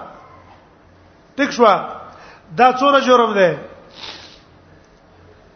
ټیک 1.37 1.51
شو 1.59 1.67
دا 2.57 2.73
څوره 2.79 3.01
جرم 3.11 3.35
ده 3.41 3.59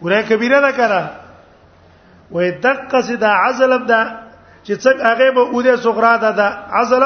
ورای 0.02 0.22
کبیره 0.22 0.60
ده 0.60 0.72
کړه 0.72 1.06
وې 2.32 2.60
دقه 2.68 3.02
سدا 3.06 3.28
عزلم 3.46 3.86
ده 3.86 4.23
چې 4.64 4.74
څنګه 4.74 5.04
هغه 5.04 5.30
به 5.34 5.40
اوده 5.54 5.76
صغرا 5.86 6.16
ده 6.24 6.30
د 6.40 6.40
عزل 6.80 7.04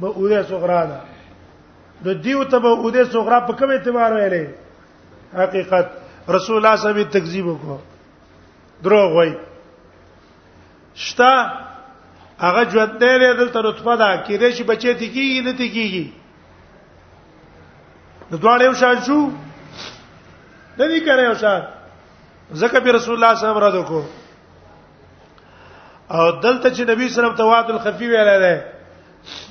به 0.00 0.06
اوده 0.06 0.42
صغرا 0.50 0.82
ده 0.90 0.98
د 2.04 2.20
دیو 2.26 2.44
ته 2.44 2.58
به 2.58 2.68
اوده 2.68 3.04
صغرا 3.14 3.38
په 3.50 3.58
کوم 3.58 3.70
اعتبار 3.70 4.12
ویلې 4.12 4.46
حقیقت 5.42 5.88
رسول 6.36 6.56
الله 6.56 6.76
صلی 6.76 6.86
الله 6.90 6.90
علیه 6.90 7.06
وسلم 7.06 7.14
تکذیب 7.20 7.46
وکړو 7.46 7.76
دروغ 8.86 9.10
وای 9.16 9.32
شتا 11.06 11.34
هغه 12.46 12.64
ژوند 12.70 12.92
دی 13.04 13.34
دلته 13.36 13.60
رتبه 13.60 13.96
ده 13.96 14.24
کېدې 14.24 14.56
چې 14.56 14.62
بچی 14.70 14.94
ته 14.94 15.06
کیږي 15.14 15.40
نه 15.44 15.52
ته 15.52 15.68
کیږي 15.68 16.06
د 18.30 18.34
دواړو 18.34 18.64
یو 18.68 18.74
شان 18.74 19.00
شو 19.06 19.30
نه 20.78 20.86
دي 20.88 21.00
کړې 21.00 21.22
یو 21.28 21.34
شان 21.34 21.62
ځکه 22.54 22.80
به 22.84 22.92
رسول 22.92 23.14
الله 23.14 23.34
صلی 23.34 23.48
الله 23.48 23.58
علیه 23.58 23.58
وسلم 23.58 23.64
را 23.64 23.70
دکو 23.82 24.02
او 26.10 26.30
دلته 26.30 26.70
چې 26.70 26.80
نبی 26.88 27.08
سره 27.12 27.28
په 27.36 27.44
واد 27.50 27.70
الخفی 27.74 28.06
ویل 28.08 28.30
دی 28.40 28.60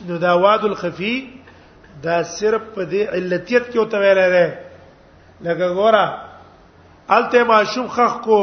نو 0.07 0.17
دا 0.23 0.33
واد 0.41 0.65
الخفی 0.69 1.15
دا 2.03 2.17
صرف 2.33 2.61
په 2.75 2.85
دې 2.85 3.13
علتیت 3.13 3.71
کې 3.71 3.77
وته 3.77 3.99
ویل 3.99 4.19
دی 4.19 4.53
لکه 5.41 5.73
ګوره 5.73 6.19
الته 7.17 7.43
معشوم 7.51 7.87
خخ 7.95 8.19
کو 8.25 8.39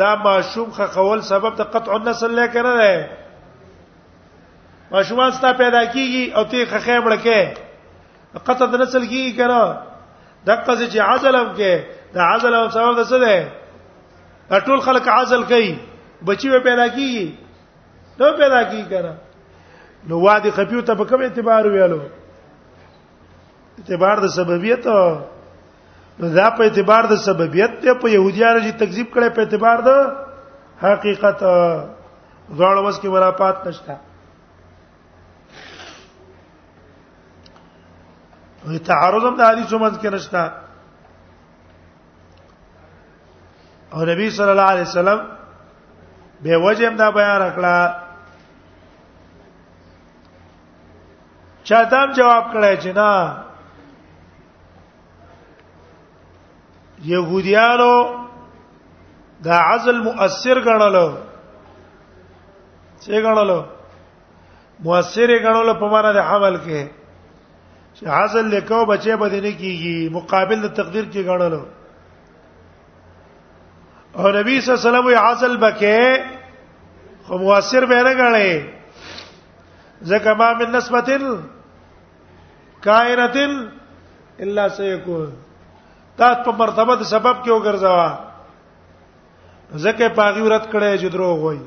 دا 0.00 0.14
معشوم 0.24 0.70
خخول 0.78 1.20
سبب 1.28 1.56
د 1.60 1.68
قطع 1.74 1.92
النسل 1.96 2.30
لکه 2.38 2.62
نه 2.68 2.72
دی 2.76 3.06
ماشومان 4.94 5.30
ستا 5.36 5.52
پیدا 5.58 5.84
کیږي 5.84 6.36
او 6.36 6.44
ته 6.44 6.66
خخې 6.66 7.00
مړکه 7.08 8.40
قطع 8.48 8.66
د 8.72 8.80
نسل 8.84 9.06
کیږي 9.06 9.36
کنه 9.36 9.78
دغه 10.46 10.90
چې 10.90 10.98
عزلم 11.12 11.54
کې 11.56 11.82
دا 12.18 12.26
عزل 12.34 12.54
او 12.62 12.64
سبب 12.78 12.98
د 13.02 13.06
څه 13.12 13.24
دی 13.26 14.60
ټول 14.66 14.80
خلک 14.88 15.08
عزل 15.18 15.44
کوي 15.54 15.72
بچی 16.26 16.48
و 16.50 16.60
پیدا 16.62 16.86
کیږي 16.88 17.34
نو 18.18 18.32
پیدا 18.38 18.62
کی 18.70 18.82
کنه 18.90 19.12
نو 20.08 20.20
وادي 20.20 20.50
خپیو 20.56 20.80
ته 20.88 20.94
په 20.94 21.04
کوم 21.12 21.20
اعتبار 21.22 21.64
ویلو 21.74 22.00
اعتبار 23.80 24.18
د 24.24 24.34
سببیت 24.36 24.86
نو 26.20 26.28
دا 26.36 26.50
په 26.56 26.62
اعتبار 26.64 27.04
د 27.12 27.22
سببیت 27.24 27.80
ته 27.84 27.94
په 28.04 28.08
يهوديانو 28.08 28.60
چې 28.60 28.72
تکذیب 28.84 29.06
کړي 29.12 29.30
په 29.30 29.40
اعتبار 29.42 29.78
د 29.88 30.06
حقیقت 30.84 31.42
غواړو 32.56 32.88
وس 32.88 33.00
کې 33.00 33.06
وراپات 33.16 33.66
نشته 33.66 33.96
وی 38.68 38.78
تعارض 38.92 39.24
هم 39.24 39.36
د 39.36 39.40
حدیثو 39.52 39.78
منځ 39.78 39.98
کې 39.98 40.14
نشته 40.14 40.52
او 43.92 44.04
نبی 44.08 44.26
صلی 44.40 44.50
الله 44.50 44.62
علیه 44.72 44.82
وسلم 44.88 45.28
به 46.42 46.58
وجه 46.58 46.86
هم 46.86 46.96
دا 46.96 47.10
بیان 47.10 47.40
راکړه 47.40 47.96
چا 51.64 51.82
دام 51.90 52.12
جواب 52.12 52.44
کړی 52.52 52.76
چې 52.76 52.86
نه 52.96 53.36
يهوديانو 57.02 58.14
دا 59.44 59.52
عزل 59.64 59.98
مؤثر 60.02 60.60
غنلو 60.60 61.14
څه 63.04 63.10
غنلو 63.26 63.62
مؤثر 64.80 65.28
غنلو 65.44 65.74
په 65.74 65.88
معنا 65.92 66.12
د 66.12 66.16
عمل 66.18 66.56
کې 66.56 66.88
چې 67.96 68.06
عزل 68.06 68.46
لیکو 68.54 68.86
بچي 68.86 69.16
بدنه 69.16 69.52
کیږي 69.58 70.10
مقابل 70.12 70.62
د 70.62 70.72
تقدیر 70.74 71.04
کې 71.12 71.26
غنلو 71.28 71.64
او 74.16 74.28
نبی 74.30 74.60
صلی 74.60 74.74
الله 74.74 74.88
علیه 74.88 74.98
وسلم 74.98 75.18
عزل 75.26 75.56
بکې 75.56 76.20
خو 77.26 77.38
مؤثر 77.38 77.84
به 77.86 77.94
نه 78.06 78.14
غړې 78.20 78.50
ځکه 80.04 80.34
ما 80.38 80.52
من 80.54 80.70
نسبتل 80.76 81.22
کائنتل 82.86 83.52
الا 84.46 84.64
سيكون 84.78 85.30
تا 86.16 86.28
په 86.46 86.50
مرتبه 86.62 86.92
د 86.96 87.02
سبب 87.12 87.36
کې 87.44 87.50
وګرځوا 87.52 88.08
ځکه 89.74 90.08
پاغي 90.18 90.42
ورت 90.46 90.64
کړي 90.72 90.92
چې 90.98 91.06
دروغ 91.12 91.36
وای 91.40 91.58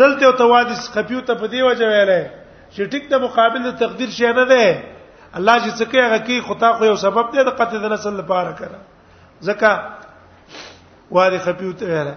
دلته 0.00 0.28
توادس 0.38 0.80
خپیو 0.94 1.20
ته 1.28 1.32
په 1.34 1.46
دی 1.46 1.62
وجه 1.62 1.88
ویلې 1.92 2.22
چې 2.70 2.88
ټیک 2.92 3.04
د 3.10 3.14
مقابل 3.26 3.60
د 3.68 3.70
تقدیر 3.84 4.08
شې 4.16 4.30
نه 4.40 4.44
ده 4.54 4.64
الله 5.36 5.58
چې 5.58 5.70
څه 5.78 5.84
کوي 5.92 6.00
هغه 6.06 6.18
کې 6.26 6.40
خطا 6.48 6.68
خو 6.80 6.84
یو 6.90 6.96
سبب 7.06 7.26
دی 7.32 7.40
د 7.44 7.50
قتل 7.62 7.76
د 7.82 7.86
نسل 7.94 8.12
لپاره 8.24 8.50
کړه 8.50 8.80
ځکه 9.48 9.70
وادي 11.10 11.38
خفي 11.38 11.66
وتويره 11.66 12.16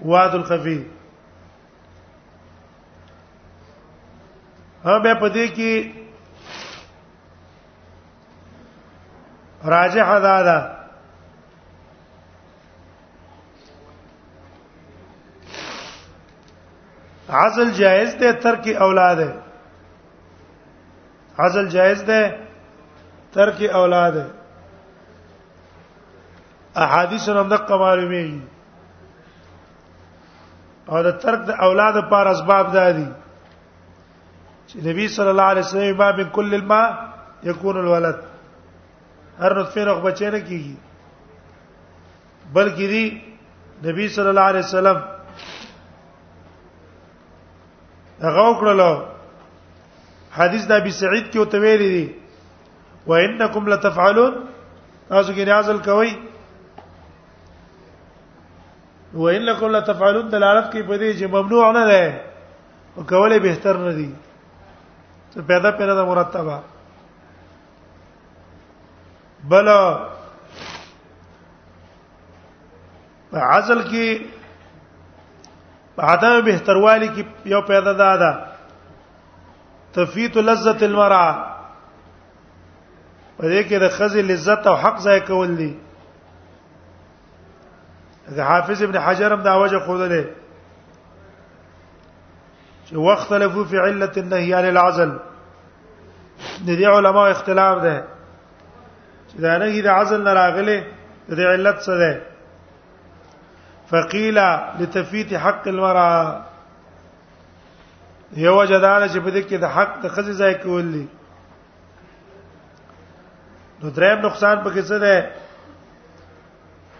واد 0.00 0.34
الخفي 0.34 0.86
ها 4.84 4.98
به 4.98 5.14
پدې 5.20 5.46
کې 5.56 5.92
راجح 9.64 10.04
حدادا 10.06 10.58
عزل 17.28 17.70
جائز 17.72 18.14
ده 18.14 18.32
ترک 18.32 18.68
اولاد 18.88 19.16
ہے 19.18 19.32
عزل 21.38 21.68
جائز 21.68 22.02
ده 22.02 22.38
ترک 23.32 23.62
اولاد 23.70 24.12
ہے 24.16 24.26
احادیث 26.84 27.28
نن 27.36 27.48
د 27.52 27.56
قمالومي 27.68 28.26
او 30.90 30.98
د 31.06 31.10
ترک 31.22 31.40
د 31.48 31.52
اولاد 31.66 31.94
لپاره 32.00 32.30
اسباب 32.36 32.66
دادي 32.74 33.06
چې 34.68 34.76
نبی 34.88 35.06
صلی 35.16 35.30
الله 35.32 35.46
علیه 35.52 35.62
وسلم 35.66 35.96
ما 36.02 36.08
من 36.18 36.28
کل 36.38 36.52
الماء 36.58 36.88
يكون 37.44 37.76
الولد 37.84 38.16
هر 39.40 39.58
نطفه 39.60 39.84
رغ 39.90 40.00
بچی 40.08 40.28
نه 40.30 40.40
کیږي 40.40 40.74
بلکې 42.54 42.86
دی 42.94 43.04
نبی 43.88 44.08
صلی 44.18 44.28
الله 44.28 44.46
علیه 44.52 44.64
وسلم 44.64 44.96
هغه 48.28 48.44
وکړلو 48.50 48.92
حدیث 50.38 50.66
د 50.70 50.80
ابي 50.80 50.90
سعید 51.00 51.26
کې 51.32 51.36
او 51.36 51.44
تویری 51.56 51.88
دي 51.98 52.06
وانکم 53.10 53.68
لتفعلون 53.72 54.32
تاسو 55.08 55.32
کې 55.32 55.40
ریاضل 55.52 55.78
کوئ 55.92 56.10
و 59.16 59.22
انکم 59.28 59.66
لا 59.70 59.80
تفعلون 59.80 60.28
دلالت 60.32 60.72
کی 60.72 60.82
په 60.82 60.98
چې 61.18 61.24
ممنوع 61.32 61.66
نه 61.72 61.84
ده 61.86 62.24
او 62.96 63.02
کولې 63.02 63.62
تر 63.62 63.76
نه 63.84 63.92
دي 64.00 64.08
ته 65.34 65.42
پیدا 65.52 65.70
پیدا 65.78 65.94
د 65.98 66.08
مرتبه 66.10 66.58
بل 69.54 69.66
په 73.30 73.40
عزل 73.52 73.82
بعدا 76.00 76.30
په 76.46 76.58
تر 76.68 76.76
والی 76.84 77.08
کی 77.16 77.22
یو 77.54 77.60
پیدا 77.72 77.92
ده 77.98 78.30
تفیت 79.98 80.36
لذت 80.50 80.82
المرأه 80.82 81.56
په 83.38 83.42
دې 83.42 83.68
کې 83.68 83.74
د 83.84 83.88
خزي 83.98 84.22
لذت 84.22 84.66
او 84.66 84.76
حق 84.86 85.00
ځای 85.08 85.20
کول 85.30 85.56
دي 85.58 85.72
د 88.34 88.40
حافظ 88.40 88.82
ابن 88.82 88.98
حجر 88.98 89.32
هم 89.34 89.42
دا 89.42 89.54
وجه 89.56 89.78
خودلې 89.78 90.24
چې 92.88 92.92
واختلفوا 92.94 93.64
في 93.64 93.76
عله 93.78 94.10
النهي 94.16 94.54
عن 94.54 94.68
العزل 94.68 95.16
د 96.66 96.80
دې 96.80 96.84
علماء 96.86 97.30
اختلاف 97.30 97.78
ده 97.82 98.04
چې 99.28 99.40
دا 99.40 99.58
نه 99.58 99.66
دې 99.82 99.86
عزل 99.86 100.22
نه 100.24 100.32
راغله 100.32 100.86
د 101.28 101.40
علت 101.40 101.80
څه 101.80 101.88
ده 101.88 102.20
فقيل 103.90 104.38
لتفیت 104.78 105.34
حق 105.34 105.68
المرأة 105.68 106.40
یو 108.36 108.64
جداله 108.64 109.08
چې 109.08 109.18
په 109.18 109.30
دې 109.30 109.44
کې 109.48 109.54
د 109.64 109.70
حق 109.76 110.02
د 110.02 110.08
خزې 110.08 110.32
ځای 110.40 110.54
کې 110.60 110.66
ولې 110.66 111.06
نو 113.82 113.90
دریم 113.90 114.18
نقصان 114.20 114.56
پکې 114.64 114.82
څه 114.88 114.98
ده 114.98 115.26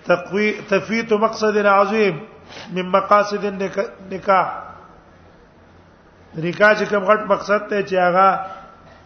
تقوی 0.06 0.52
تفیت 0.70 1.12
مقصد 1.22 1.56
عظیم 1.66 2.16
من 2.74 2.86
مقاصد 2.90 3.44
النکاح 3.44 3.84
نکاح 6.44 6.72
چې 6.78 6.82
کوم 6.88 7.02
غټ 7.08 7.20
مقصد 7.30 7.60
ته 7.70 7.78
چې 7.90 7.96
هغه 8.06 8.28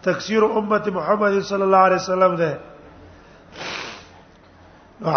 تکثیر 0.05 0.42
امت 0.44 0.84
محمد 0.94 1.34
صلی 1.51 1.62
الله 1.66 1.76
علیه 1.88 1.96
وسلم 2.03 2.32
ده 2.40 2.51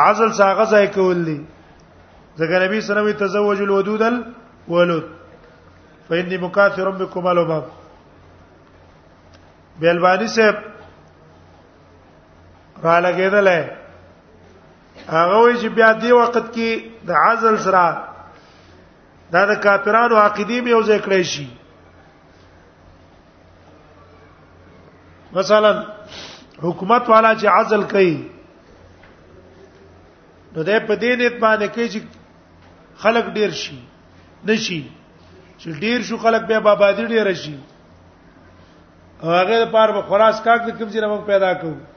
عزل 0.04 0.30
ساغه 0.40 0.66
ځای 0.66 0.86
کولی 0.98 1.40
ځکه 2.38 2.64
نبی 2.66 2.80
سره 2.90 3.02
وی 3.08 3.14
تزوج 3.24 3.60
الودود 3.68 4.02
الولد 4.10 5.04
فإني 6.10 6.38
مكاثر 6.38 6.90
بكم 6.90 7.28
الأمم 7.36 7.62
بیلوانی 9.80 10.28
سے 10.38 10.48
را 12.84 12.98
لګیدل 13.00 13.48
هغه 15.10 15.38
وی 15.44 15.54
چې 15.62 15.68
بیا 15.70 15.92
دی 16.02 16.12
وخت 16.12 16.34
کې 16.38 17.04
د 17.08 17.12
عزل 17.12 17.58
سره 17.58 19.32
دا 19.32 19.46
د 19.46 19.60
کافرانو 19.64 20.16
عقیدې 20.18 20.62
به 20.64 20.70
یو 20.70 20.82
ځای 20.84 21.00
کړی 21.00 21.24
شي 21.24 21.48
مثلا 25.34 25.72
حکومت 26.64 27.10
والا 27.10 27.34
چې 27.36 27.46
عزل 27.46 27.84
کوي 27.84 28.16
نو 30.56 30.64
د 30.64 30.80
په 30.88 30.96
دین 30.96 31.22
اعتماد 31.22 31.58
کوي 31.76 31.88
چې 31.90 32.02
خلک 33.04 33.26
ډیر 33.34 33.50
شي 33.52 33.78
نشي 34.48 34.82
چې 35.58 35.68
ډیر 35.80 36.02
شو 36.02 36.18
خلک 36.18 36.42
به 36.48 36.56
آبادی 36.72 37.06
ډیر 37.08 37.34
شي 37.34 37.58
هغه 39.24 39.64
لپاره 39.66 39.92
به 39.92 40.02
خلاص 40.02 40.42
کاک 40.44 40.62
د 40.68 40.78
کوم 40.78 40.90
ځای 40.90 41.26
پیدا 41.26 41.54
کوو 41.54 41.93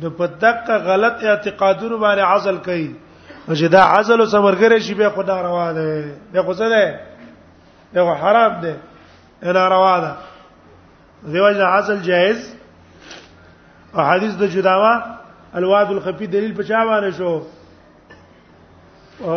د 0.00 0.08
پدک 0.18 0.58
غلط 0.88 1.16
اعتقادونو 1.30 1.96
باندې 1.98 2.22
عزل 2.34 2.56
کوي 2.66 2.88
چې 3.58 3.66
دا 3.74 3.82
عزل 3.98 4.18
او 4.20 4.26
سمرګره 4.32 4.76
شی 4.86 4.94
به 5.00 5.06
خدا 5.16 5.36
روا 5.42 5.68
ده 5.78 5.88
به 6.32 6.40
خو 6.42 6.52
څه 6.60 6.66
ده 6.68 6.68
به 8.08 8.14
حرام 8.22 8.52
ده 8.60 8.72
انا 9.52 9.64
روا 9.72 9.96
ده 10.04 10.12
دیوځه 11.32 11.60
عزل 11.72 11.98
جائز 12.08 12.40
او 13.94 14.00
حدیث 14.04 14.32
د 14.42 14.44
جداوا 14.56 14.94
الواد 15.60 15.86
الخفي 15.96 16.26
دلیل 16.36 16.52
په 16.62 16.66
چا 16.72 16.76
باندې 16.92 17.12
شو 17.16 17.32
او 19.20 19.36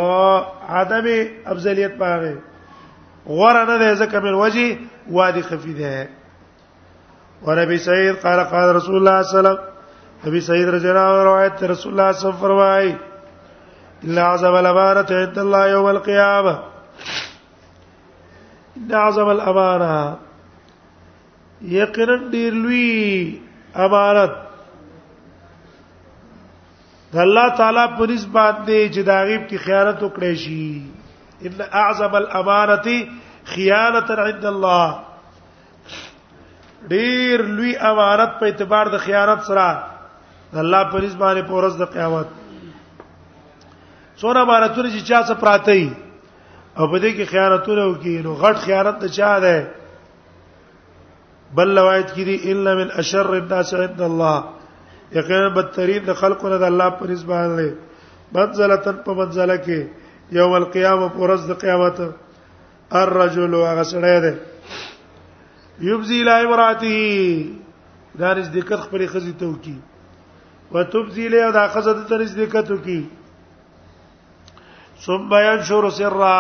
عدم 0.80 1.06
افضلیت 1.54 1.94
پاره 1.98 2.36
غره 3.28 3.64
نه 3.66 3.78
ده 3.78 4.06
ځکه 4.06 4.16
من 4.30 4.34
وجه 4.46 4.68
وادي 5.12 5.42
خفي 5.52 5.74
ده 5.84 5.94
وربي 7.46 7.78
سعيد 7.86 8.14
قال 8.26 8.40
قال 8.56 8.68
رسول 8.76 8.96
الله 8.98 8.98
صلى 8.98 8.98
الله 9.04 9.16
عليه 9.50 9.60
وسلم 9.60 9.73
ابي 10.30 10.40
سعيد 10.44 10.68
رضی 10.74 10.88
الله 10.90 11.06
عنه 11.14 11.24
روایت 11.28 11.64
رسول 11.70 11.92
الله 11.94 12.12
صلی 12.12 12.12
الله 12.12 12.12
علیه 12.12 12.20
وسلم 12.20 12.36
فرمای 12.42 12.92
الا 14.12 14.28
عذاب 14.34 14.54
الامانه 14.60 15.18
عند 15.24 15.40
الله 15.44 15.64
يوم 15.70 15.86
القيامه 15.86 16.54
ان 18.78 18.94
عذاب 19.02 19.28
الامانه 19.34 19.92
یقینا 21.74 22.16
ډیر 22.38 22.54
لوی 22.62 22.88
امانت 23.90 24.34
د 27.14 27.16
الله 27.28 27.48
تعالی 27.62 27.86
په 28.00 28.04
نسبت 28.16 28.56
دی 28.74 28.80
چې 28.90 29.02
دا 29.14 29.20
غیب 29.32 29.44
کی 29.54 29.58
خیانت 29.68 30.00
وکړي 30.08 30.34
شي 30.42 30.74
الا 31.50 31.66
اعظم 31.86 32.14
الامانه 32.26 32.92
خیانه 33.56 34.08
عند 34.32 34.46
الله 34.58 34.88
ډیر 36.94 37.38
لوی 37.58 37.74
امانت 37.92 38.32
په 38.44 38.48
اعتبار 38.52 38.86
د 38.94 38.96
خیانت 39.08 39.42
سره 39.48 39.68
الله 40.62 40.84
په 40.92 41.00
نس 41.04 41.16
باندې 41.22 41.42
پورز 41.50 41.78
د 41.82 41.90
قیامت 41.94 42.28
څوره 44.22 44.40
عبارتونه 44.46 44.90
چې 44.94 45.02
چا 45.10 45.20
څه 45.28 45.34
پراته 45.44 45.72
ای 45.78 45.88
او 46.78 46.88
په 46.92 46.98
دې 47.00 47.12
کې 47.16 47.26
خیانتونه 47.32 47.84
وکي 47.92 48.18
نو 48.26 48.34
غټ 48.44 48.58
خیانت 48.66 49.00
ته 49.06 49.08
چا 49.18 49.32
ده 49.40 49.68
بل 51.60 51.78
روایت 51.80 52.10
کې 52.14 52.24
دي 52.30 52.52
الا 52.54 52.76
من 52.82 52.90
اشر 53.04 53.26
الناس 53.38 53.74
عند 53.80 54.02
الله 54.02 54.44
یقینا 55.18 55.50
بدترین 55.58 56.06
د 56.06 56.14
خلقونه 56.22 56.58
د 56.64 56.72
الله 56.72 56.90
په 57.02 57.08
نس 57.12 57.24
باندې 57.24 57.68
منزله 58.38 58.76
تن 58.88 58.98
په 59.10 59.14
منزله 59.22 59.58
کې 59.58 59.80
یوم 60.42 60.54
القیامه 60.62 61.08
پورز 61.16 61.48
د 61.52 61.60
قیامت 61.64 61.98
الرجل 63.02 63.54
هغه 63.62 63.84
سړی 63.84 64.20
ده 64.26 64.40
یبزی 65.86 66.24
لا 66.24 66.38
امراته 66.40 68.20
دا 68.20 68.34
رز 68.36 68.50
دقت 68.56 68.80
خپل 68.88 69.06
خزي 69.14 69.32
توکي 69.38 69.76
وتبذي 70.74 71.26
له 71.34 71.46
دا 71.58 71.64
خزه 71.74 71.94
د 71.98 72.02
تنځ 72.10 72.32
دقتو 72.40 72.76
کی 72.86 73.00
ثم 75.06 75.30
ينشر 75.48 75.90
سرا 75.98 76.38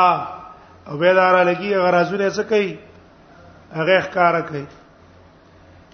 او 0.89 0.93
به 1.01 1.09
دار 1.19 1.35
لګي 1.49 1.71
غرازونه 1.83 2.27
څه 2.37 2.43
کوي 2.51 2.69
هغه 3.77 3.97
ښکارا 4.05 4.41
کوي 4.49 4.65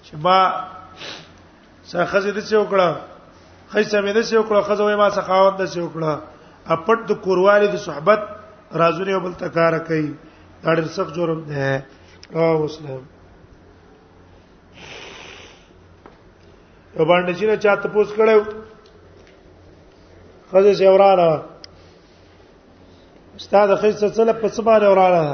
چې 0.05 0.13
ما 0.23 0.39
څه 1.89 1.99
خزه 2.11 2.31
د 2.37 2.39
څه 2.49 2.55
وکړه 2.61 2.87
خیسه 3.71 3.97
مې 4.05 4.11
د 4.15 4.19
څه 4.29 4.35
وکړه 4.41 4.59
خزه 4.67 4.83
وې 4.87 4.95
ما 5.01 5.07
څه 5.17 5.21
خاوند 5.27 5.55
د 5.59 5.63
څه 5.73 5.79
وکړه 5.85 6.11
اپټ 6.75 6.97
د 7.05 7.11
کوروالي 7.23 7.67
د 7.71 7.77
صحبت 7.87 8.21
رازونه 8.81 9.13
بل 9.23 9.33
تکار 9.43 9.73
کوي 9.87 10.09
دا 10.63 10.69
ډېر 10.75 10.87
سخت 10.97 11.11
جرم 11.17 11.39
ده 11.49 11.69
او 12.35 12.55
اسلام 12.69 13.03
یو 16.97 17.05
باندې 17.05 17.33
چې 17.37 17.45
نه 17.49 17.55
چاته 17.63 17.87
پوس 17.93 18.09
کړو 18.17 18.35
خزه 20.51 20.73
چې 20.79 20.85
ورانه 20.95 21.29
استاد 23.39 23.69
خزه 23.81 24.09
سره 24.17 24.33
په 24.41 24.47
سبا 24.55 24.75
ورانه 24.91 25.25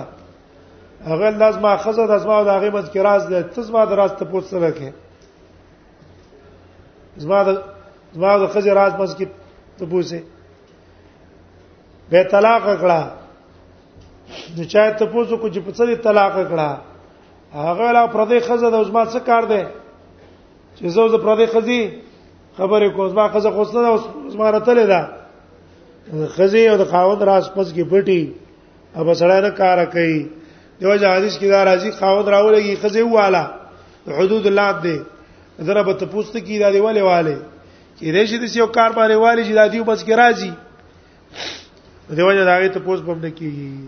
هغه 1.10 1.30
لازم 1.44 1.68
خزه 1.84 2.06
د 2.08 2.12
اسماء 2.20 2.40
د 2.44 2.48
هغه 2.56 2.70
مذکراز 2.78 3.24
ده 3.30 3.40
تزما 3.56 3.84
د 3.86 3.92
راست 4.00 4.24
پوس 4.32 4.46
سره 4.50 4.72
کې 4.78 4.90
زما 7.24 7.40
د 7.48 7.50
زما 8.18 8.32
د 8.44 8.48
خزه 8.54 8.74
راز 8.80 8.92
مز 9.00 9.12
کې 9.18 9.26
ته 9.78 9.86
پوسه 9.92 10.20
به 12.10 12.24
طلاق 12.36 12.64
کړه 12.82 13.04
نو 14.58 14.64
چا 14.74 14.84
ته 15.00 15.06
پوسو 15.14 15.38
کو 15.38 15.48
چې 15.54 15.60
په 15.66 15.72
څه 15.78 16.04
طلاق 16.08 16.34
کړه 16.36 16.70
هغه 17.54 17.92
لا 17.98 18.04
پردې 18.14 18.40
خزه 18.48 18.68
د 18.70 18.76
اسما 18.82 19.06
څه 19.14 19.20
کار 19.30 19.44
ده 19.52 19.62
چې 20.80 20.88
زه 20.96 21.04
د 21.12 21.18
پردې 21.26 21.46
خزي 21.56 21.82
خبرې 22.58 22.88
کوم 22.96 23.14
ما 23.20 23.28
خزه 23.36 23.52
خوسته 23.52 23.80
اوس 23.92 24.36
ما 24.42 24.48
راتلې 24.52 24.86
ده 24.92 25.10
خزي 26.36 26.64
او 26.72 26.76
د 26.82 26.86
خاوند 26.94 27.22
راس 27.30 27.46
پس 27.56 27.72
کې 27.74 27.84
پټي 27.92 28.22
اب 28.98 29.12
سړی 29.22 29.40
نه 29.46 29.50
کار 29.62 29.84
کوي 29.96 30.18
دیو 30.80 30.98
ځه 30.98 31.08
حدیث 31.16 31.40
کې 31.40 31.48
دا 31.48 31.62
راځي 31.72 31.92
خاوند 32.02 32.28
راولېږي 32.28 32.76
خزي 32.82 33.02
واله 33.02 33.50
حدود 34.20 34.48
الله 34.52 34.70
دې 34.86 34.98
زره 35.72 35.84
به 35.88 35.94
ته 36.04 36.14
پوښتنه 36.14 36.42
کی 36.46 36.60
دا 36.62 36.72
دی 36.76 36.80
والے 36.86 37.02
والے 37.10 37.36
چې 38.00 38.04
دې 38.04 38.26
شي 38.30 38.38
د 38.44 38.58
یو 38.62 38.68
کار 38.78 38.90
باندې 38.90 39.16
والي 39.26 39.46
چې 39.46 39.54
دا 39.54 39.68
دیو 39.74 39.84
بس 39.92 40.04
کې 40.04 40.14
راځي 40.14 40.52
دیو 42.16 42.32
ځه 42.38 42.44
دا 42.50 42.62
ته 42.68 42.80
پوښتنه 42.80 43.30
کیږي 43.40 43.88